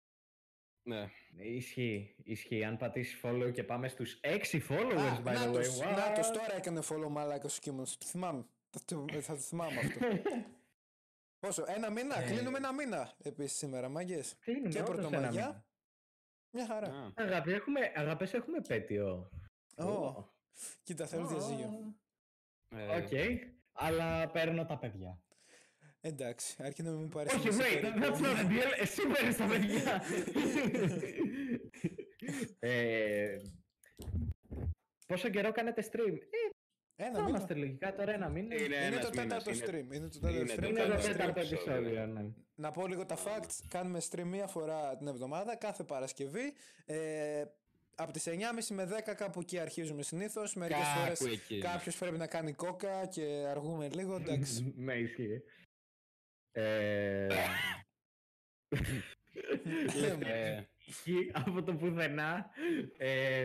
[0.86, 1.10] Ναι.
[1.38, 2.64] Ισχύει, ισχύει.
[2.64, 5.46] Αν πατήσεις follow και πάμε στους 6 followers, Α, by the way.
[5.46, 6.34] Νάτος, Νάτος What?
[6.34, 7.98] τώρα έκανε follow μαλάκα στο Κίμονος.
[7.98, 8.46] Το θυμάμαι.
[8.76, 10.08] Θα το- Θα το θυμάμαι αυτό.
[11.40, 12.26] Πόσο, ένα μήνα, Ε.
[12.32, 14.36] κλείνουμε ένα μήνα επίσης σήμερα, μάγκες.
[14.40, 15.46] Κλείνουμε Και όντως ένα Πρωτομαγιά.
[15.48, 15.66] μήνα.
[16.56, 16.88] Μια χαρά.
[16.88, 19.30] Α, Αγάπη, έχουμε, αγάπες, έχουμε πέτειο.
[19.78, 20.24] Ω,
[20.84, 21.96] Κοίτα, θέλω διαζύγιο.
[22.70, 23.10] ε, Οκ,
[23.72, 25.22] αλλά παίρνω τα παιδιά.
[26.02, 28.00] Εντάξει, αρκεί να μην μου πάρεις Όχι, μισή wait, περίπου.
[28.02, 28.80] that's not a deal.
[28.80, 30.02] Εσύ παίρνεις τα παιδιά.
[32.60, 33.38] ε,
[35.08, 36.14] πόσο καιρό κάνετε stream?
[36.14, 36.53] Ε,
[36.96, 37.30] Ένα θα μήνα.
[37.30, 38.56] είμαστε λογικά τώρα ένα μήνα.
[38.56, 39.96] Είναι Είναι ένας το τέταρτο μήνας, είναι- stream.
[39.96, 40.60] Είναι το τέταρτο είναι stream.
[40.62, 41.18] το Είναι Κάνουμε το τέταρτο stream.
[41.18, 41.76] τέταρτο επεισόδιο.
[41.76, 42.26] επεισόδιο, ναι.
[42.56, 43.60] Να πω λίγο τα facts.
[43.68, 46.54] Κάνουμε stream μία φορά την εβδομάδα, κάθε Παρασκευή.
[46.86, 47.44] Ε,
[47.96, 50.56] από τις 9.30 με 10 κάπου εκεί αρχίζουμε συνήθως.
[50.56, 51.60] Μερικές Κάπου φορές εκεί.
[51.60, 54.16] κάποιος πρέπει να κάνει κόκα και αργούμε λίγο.
[54.16, 54.74] Εντάξει.
[54.76, 55.42] Με ισχύει.
[56.52, 57.28] Ε,
[60.24, 62.50] Ε, ισχύει από το πουθενά.
[62.98, 63.44] Ε,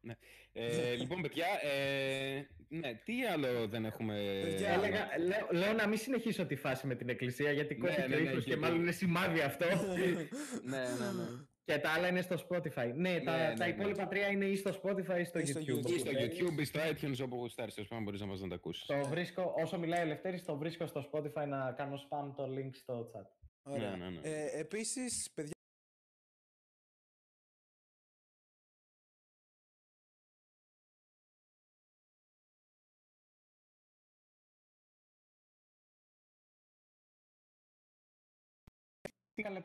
[0.00, 0.14] ναι.
[0.60, 4.40] Ε, λοιπόν, παιδιά, ε, ναι, τι άλλο δεν έχουμε...
[4.42, 8.08] Παιδιά, έλεγα, λέω, λέω να μην συνεχίσω τη φάση με την εκκλησία γιατί Ναι, κόστηκε
[8.08, 9.66] ναι, ο ναι, ήχος και γιατί- μάλλον είναι σημάδι αυτό.
[10.70, 11.26] ναι, ναι, ναι.
[11.64, 12.92] Και τα άλλα είναι στο Spotify.
[12.94, 13.70] Ναι, τα, Ναι, τα ναι, ναι.
[13.70, 15.86] υπόλοιπα τρία είναι ή στο Spotify ή στο Ή στο YouTube.
[15.86, 15.90] YouTube.
[15.90, 16.40] Ή στο θέλεις.
[16.40, 18.86] YouTube ή στο iTunes όπου γουστάρεις, τέλος πάντων μπορείς να μας να τα ακούσεις.
[18.86, 22.70] Το βρίσκω, όσο μιλάει ο Ελευθέρης, το βρίσκω στο Spotify να κάνω spam το link
[22.72, 23.26] στο chat.
[23.62, 23.90] Ωραία.
[23.90, 24.20] Ναι, ναι, ναι.
[24.22, 25.52] Ε, επίσης, παιδιά,
[39.38, 39.62] Τι καλά.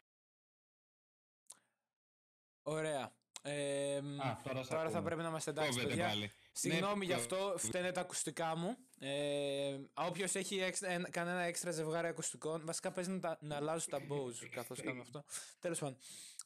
[2.63, 3.15] ωραία.
[3.41, 5.01] Ε, μ, Α, τώρα σε τώρα θα ακούμε.
[5.03, 6.07] πρέπει να είμαστε εντάξει, Κόβεται παιδιά.
[6.07, 6.31] πάλι.
[6.51, 8.77] Συγγνώμη Ναι, γι' το- αυτό, φταίνε τα ακουστικά μου.
[8.99, 13.89] Ε, Όποιος έχει έξ- ένα- κανένα έξτρα ζευγάρι ακουστικών, βασικά παίζει να, τα- να αλλάζω
[13.89, 15.23] τα Bose καθώς κάνω αυτό.
[15.59, 15.97] Τέλος πάντων.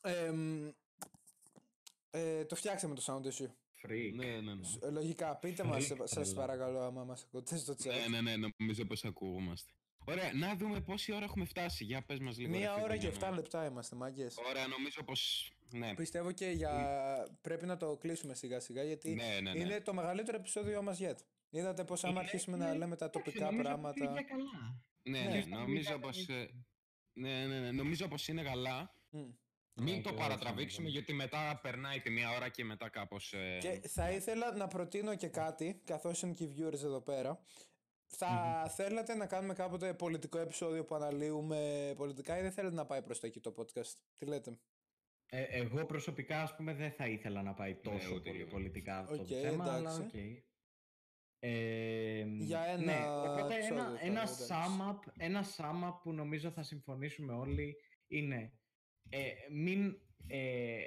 [0.02, 0.70] Ε, μ,
[2.10, 3.52] ε, το φτιάξαμε το sound issue.
[3.86, 4.12] Freak.
[4.14, 4.68] Ναι, ναι, ναι.
[4.82, 6.34] Ε, Λογικά, πείτε μας, Freak, σα τρελό.
[6.34, 8.10] παρακαλώ, άμα μας ακούτε στο chat.
[8.10, 9.72] Ναι, ναι, ναι, νομίζω πως ακούγομαστε.
[10.10, 11.84] Ωραία, να δούμε πόση ώρα έχουμε φτάσει.
[11.84, 12.50] Για πες μας λίγο.
[12.58, 14.38] Μία ρε ώρα φίλε, και για 7 να- λεπτά είμαστε, μάγκες.
[14.50, 15.52] Ωραία, νομίζω πως...
[15.72, 16.74] Ναι, Πιστεύω και για.
[17.42, 19.52] Πρέπει να το κλείσουμε σιγά σιγά γιατί ναι, ναι.
[19.54, 19.60] ναι.
[19.60, 21.16] είναι το μεγαλύτερο επεισόδιο μας yet.
[21.50, 23.94] Είδατε πώ άμα Είναι- αρχίσουμε είναι- να λέμε τα Εντάξει, τοπικά νομίζω πράγματα.
[23.94, 24.82] πήγε καλά.
[25.04, 25.36] Ναι, Ναι.
[25.36, 26.26] ναι, Στα νομίζω αγγλικά πως...
[26.26, 26.50] δεν ε,
[27.14, 28.94] Ναι, ναι, ναι, νομίζω πως είναι καλά.
[29.10, 29.20] Μμ.
[29.80, 32.90] Μην Ναι, το και εγώ παρατραβήξουμε έτσι γιατί μετά περνάει τη μία ώρα και μετά
[32.90, 33.34] κάπως...
[33.34, 37.40] ε, Και θα ήθελα να προτείνω και κάτι, καθώς είναι και οι viewers εδώ πέρα.
[38.10, 43.02] Θα θέλατε να κάνουμε κάποτε πολιτικό επεισόδιο που αναλύουμε πολιτικά ή δεν θέλετε να πάει
[43.02, 44.60] προς τα εκεί το podcast; Τι λέτε;
[45.30, 48.50] Ε, εγώ προσωπικά, ας πούμε, δεν θα ήθελα να πάει τόσο ούτε πολύ εγώ.
[48.52, 50.02] πολιτικά αυτό Οκ, το θέμα, αλλά εντάξει.
[50.02, 50.46] οκ.
[51.40, 54.48] Ε, Για ένα ναι, οπότε επεισόδιο ένα, θα ένα, εντάξει.
[54.50, 57.76] sum up, ένα sum up που νομίζω θα συμφωνήσουμε όλοι
[58.08, 58.60] είναι
[59.10, 59.94] ε, μην
[60.28, 60.78] ε,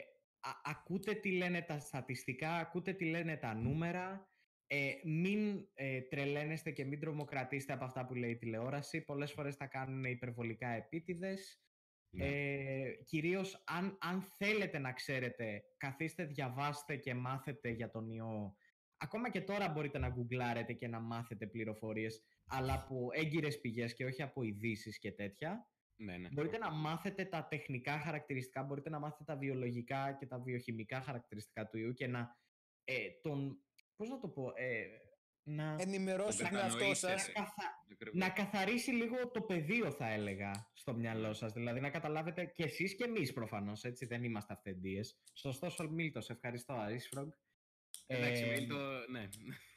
[0.40, 4.29] α- ακούτε τι λένε τα στατιστικά, ακούτε τι λένε τα νούμερα,
[4.72, 9.00] ε, μην ε, τρελαίνεστε και μην τρομοκρατήσετε από αυτά που λέει η τηλεόραση.
[9.00, 11.62] Πολλές φορές τα κάνουν υπερβολικά επίτηδες.
[12.10, 12.26] ναι.
[12.26, 18.56] Ε, κυρίως αν, αν θέλετε να ξέρετε, καθίστε, διαβάστε και μάθετε για τον ιό.
[18.96, 24.04] Ακόμα και τώρα μπορείτε να γκουγκλάρετε και να μάθετε πληροφορίες, αλλά από έγκυρες πηγές και
[24.04, 25.68] όχι από ειδήσεις και τέτοια.
[25.96, 26.28] ναι, ναι.
[26.32, 31.68] Μπορείτε να μάθετε τα τεχνικά χαρακτηριστικά, μπορείτε να μάθετε τα βιολογικά και τα βιοχημικά χαρακτηριστικά
[31.68, 32.38] του ιού και να
[32.84, 33.64] ε, τον...
[34.00, 34.52] Πώς να το πω...
[34.54, 34.86] Ε,
[35.42, 37.18] να, Ενημερώσετε τον εαυτό κατανοήσετε.
[37.18, 37.26] σας.
[37.26, 38.18] να, καθα- Ακριβώς.
[38.20, 41.52] να καθαρίσει λίγο το πεδίο θα έλεγα στο μυαλό σας.
[41.52, 45.20] Δηλαδή να καταλάβετε και εσείς και εμείς προφανώς, έτσι δεν είμαστε αυθεντίες.
[45.34, 47.28] Σωστός ο Μίλτος, ευχαριστώ Ice Frog.
[48.06, 48.76] Εντάξει, Ε, μην το...
[49.10, 49.28] Ναι.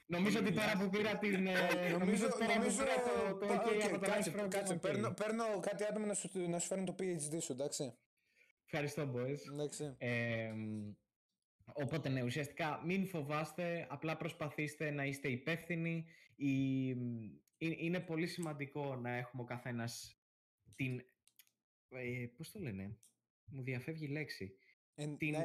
[0.05, 1.47] Νομίζω ότι τώρα που πήρα την...
[1.47, 1.53] ε,
[1.99, 4.47] Νομίζω, τώρα που νομίζω, πήρα το, το πα- OK οκ, από το κάτσε, Ice Frog,
[4.49, 4.79] κάτσε, οκ.
[4.79, 7.97] παίρνω, παίρνω κάτι άτομο να σου, να σου φέρνω το PhD σου, εντάξει.
[8.65, 9.39] Ευχαριστώ boys.
[11.75, 11.81] Εντάξει.
[11.81, 16.05] Ε, οπότε ναι, ουσιαστικά μην φοβάστε, απλά προσπαθήστε να είστε υπεύθυνοι.
[16.35, 16.89] Η,
[17.57, 20.17] ε- είναι πολύ σημαντικό να έχουμε ο καθένας
[20.75, 21.01] την...
[21.89, 22.97] Ε, πώς το λένε,
[23.45, 24.57] μου διαφεύγει η λέξη.
[24.95, 25.43] Εν- Την, ναι,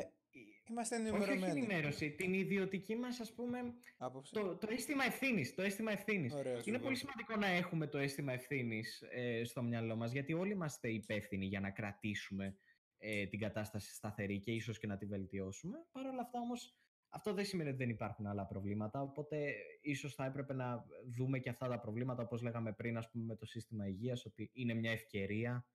[0.70, 1.58] είμαστε όχι, όχι ενημερωμένοι.
[1.58, 4.32] ενημέρωση, την ιδιωτική μας, ας πούμε, Άποψη.
[4.32, 5.54] το, το αίσθημα ευθύνης.
[5.54, 6.32] Το αίσθημα ευθύνης.
[6.32, 6.50] Ωραίο.
[6.50, 6.82] Είναι Ακριβώς.
[6.82, 11.46] πολύ σημαντικό να έχουμε το αίσθημα ευθύνης ε, στο μυαλό μας, γιατί όλοι είμαστε υπεύθυνοι
[11.46, 12.56] για να κρατήσουμε
[12.98, 15.78] ε, την κατάσταση σταθερή και ίσως και να τη βελτιώσουμε.
[15.92, 16.76] Παρ' όλα αυτά όμως,
[17.08, 20.84] αυτό δεν σημαίνει ότι δεν υπάρχουν άλλα προβλήματα, οπότε ίσως θα έπρεπε να
[21.16, 24.50] δούμε και αυτά τα προβλήματα, όπως λέγαμε πριν, ας πούμε, με το σύστημα υγείας, ότι
[24.52, 25.66] είναι μια ευκαιρία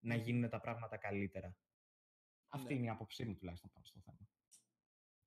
[0.00, 0.22] να Μμμ.
[0.22, 1.56] γίνουν τα πράγματα καλύτερα.
[2.48, 2.78] Αυτή Ναι.
[2.78, 4.18] είναι η άποψή μου τουλάχιστον πάνω στο θέμα.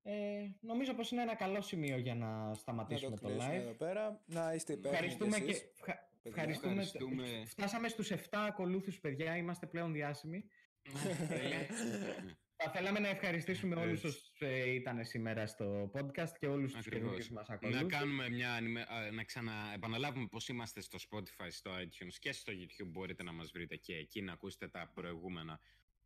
[0.03, 3.61] Ε, νομίζω πως είναι ένα καλό σημείο για να Να το σταματήσουμε το, κλείσουμε live.
[3.61, 4.23] εδώ πέρα.
[4.25, 5.63] Να είστε υπεύθυνοι Ευχαριστούμε κι και, εσείς.
[5.79, 6.41] ευχα- παιδιά.
[6.41, 6.71] ευχαριστούμε.
[6.81, 7.45] Ευχαριστούμε.
[7.45, 9.37] Φτάσαμε στους 7 ακολούθους, παιδιά.
[9.37, 10.45] Είμαστε πλέον διάσημοι.
[11.27, 11.65] Τέλεια.
[12.63, 14.07] Θα θέλαμε να ευχαριστήσουμε όλους Έτσι.
[14.07, 16.99] όσους ε, ήταν σήμερα στο podcast και όλους τους Ακριβώς.
[16.99, 17.87] καινούργιους μας Να ακολούθους.
[17.91, 22.87] κάνουμε μια ανημε- α, να ξαναεπαναλάβουμε πως είμαστε στο Spotify, στο iTunes και στο YouTube.
[22.87, 25.59] Μπορείτε να μας βρείτε και εκεί να ακούσετε τα προηγούμενα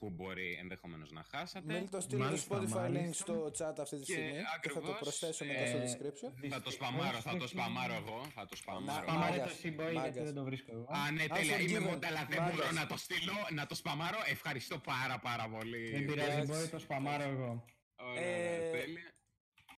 [0.06, 1.74] που μπορεί ενδεχομένως να χάσατε.
[1.74, 3.14] Μην το στείλω το Μάλιστα, Spotify link μάλιστα.
[3.14, 6.32] στο chat αυτή τη Και στιγμή και θα το ακριβώς, προσθέσω μετά στο ε, description.
[6.32, 7.48] Θα το Δυστυχώς σπαμάρω, θα το όχι.
[7.48, 8.22] σπαμάρω εγώ.
[8.36, 9.06] Θα το σπαμάρω.
[9.06, 9.20] Πάμε.
[9.20, 10.24] Πάμε Μάγκας, το Seaboy γιατί μάγκας.
[10.24, 10.86] δεν το βρίσκω εγώ.
[10.90, 11.58] Α, ναι, τέλεια.
[11.58, 11.70] Unforgiven.
[11.70, 12.56] Είμαι μόντα, αλλά δεν Μάγκας.
[12.56, 14.18] μπορώ να το στείλω, να το σπαμάρω.
[14.26, 15.90] Ευχαριστώ πάρα πάρα πολύ.
[15.92, 16.66] Δεν πειράζει, εντάξει.
[16.66, 17.66] Boy, το σπαμάρω εγώ.
[17.96, 19.10] Ωραία, Ε, τέλεια.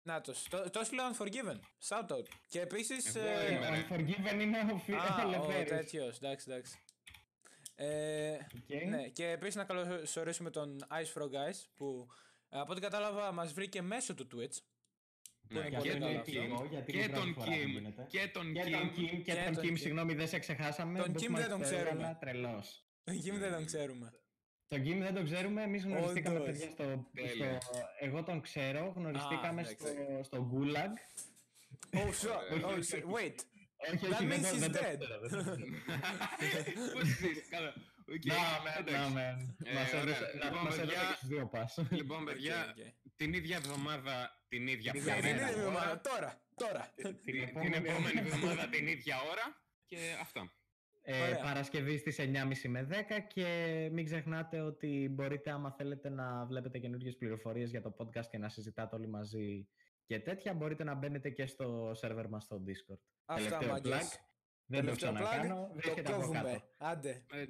[0.03, 0.35] Να το.
[0.51, 1.59] Το, το έστειλε Unforgiven.
[1.89, 2.27] Shout out.
[2.49, 3.14] Και επίσης.
[3.14, 3.87] Εγώ Ε, είμαι, Ο ρε.
[3.91, 5.68] Unforgiven είναι ο Φι- Α, ο Ελευθέρης.
[5.68, 6.16] τέτοιος.
[6.16, 6.79] Εντάξει, εντάξει.
[7.79, 8.89] Ε, Οκ.
[8.89, 12.07] ναι, και επίσης να καλωσορίσουμε τον Ice Frog Guys που
[12.49, 14.57] ε, από ό,τι κατάλαβα μας βρήκε μέσω του Twitch.
[15.49, 16.66] Ναι, είναι Και πολύ τον καλό Kim, αυτό.
[16.70, 17.66] γιατί Και είναι η πρώτη τον φορά που Kim.
[17.66, 18.07] γίνεται.
[18.09, 18.99] Και τον Και τον Kim.
[18.99, 19.79] Kim, και Και τον τον Kim, Kim.
[19.79, 20.99] συγγνώμη, δεν σε ξεχάσαμε.
[21.03, 22.16] Τον Kim δεν τον ξέρουμε.
[22.20, 22.85] Τρελός.
[23.05, 24.12] Τον Kim δεν τον ξέρουμε.
[24.68, 26.51] Τον Kim δεν τον ξέρουμε, εμείς γνωριστήκαμε Όντως.
[26.51, 27.61] παιδιά στο, Τέλεια.
[27.61, 27.79] στο...
[28.01, 30.22] Εγώ τον ξέρω, γνωριστήκαμε Α, στο, εντάξει.
[30.24, 30.93] στο Gulag.
[31.91, 32.64] Oh, sure.
[32.64, 33.05] Oh, shit.
[33.16, 33.35] Wait.
[33.93, 34.99] Όχι, That όχι, δεν means το- he's δεν το dead.
[34.99, 35.57] ξέρω, δεν το ξέρω.
[36.95, 37.72] Πώς ζεις, καλά.
[38.14, 38.34] Οκ, Να
[38.64, 39.12] με, να εντάξει.
[39.12, 39.55] με.
[39.64, 40.03] Ε, Μας ωραία.
[40.03, 41.78] έδωσε να- Λοιπόν, μας έδωσε παιδιά, και τους δύο πας.
[41.91, 43.12] Λοιπόν, παιδιά, Οκ, οκ.
[43.16, 44.16] την ίδια εβδομάδα,
[44.49, 46.93] την ίδια Την ίδια Την μέρα, ίδια μέρα, εβδομάδα, τώρα, τώρα.
[46.95, 47.16] την,
[47.61, 49.47] την επόμενη εβδομάδα την ίδια ώρα
[49.87, 50.51] και αυτά.
[51.09, 51.37] Ε, Ωραία.
[51.41, 53.47] Παρασκευή στις 9.30 με 10 και
[53.93, 58.49] μην ξεχνάτε ότι μπορείτε άμα θέλετε να βλέπετε καινούργιες πληροφορίες για το podcast και να
[58.49, 59.68] συζητάτε όλοι μαζί
[60.07, 62.99] και τέτοια μπορείτε να μπαίνετε και στο σερβερ μας στο Discord.
[63.25, 63.93] Αυτά Τελευταίο μάγκες.
[63.93, 64.21] plug.
[64.69, 65.67] Δεν το Τελευταίο plug, ξανακάνω.
[65.67, 66.41] Το Βρίσκεται από κόβουμε.
[66.43, 66.65] κάτω.
[66.79, 67.25] Άντε.
[67.33, 67.47] Ε,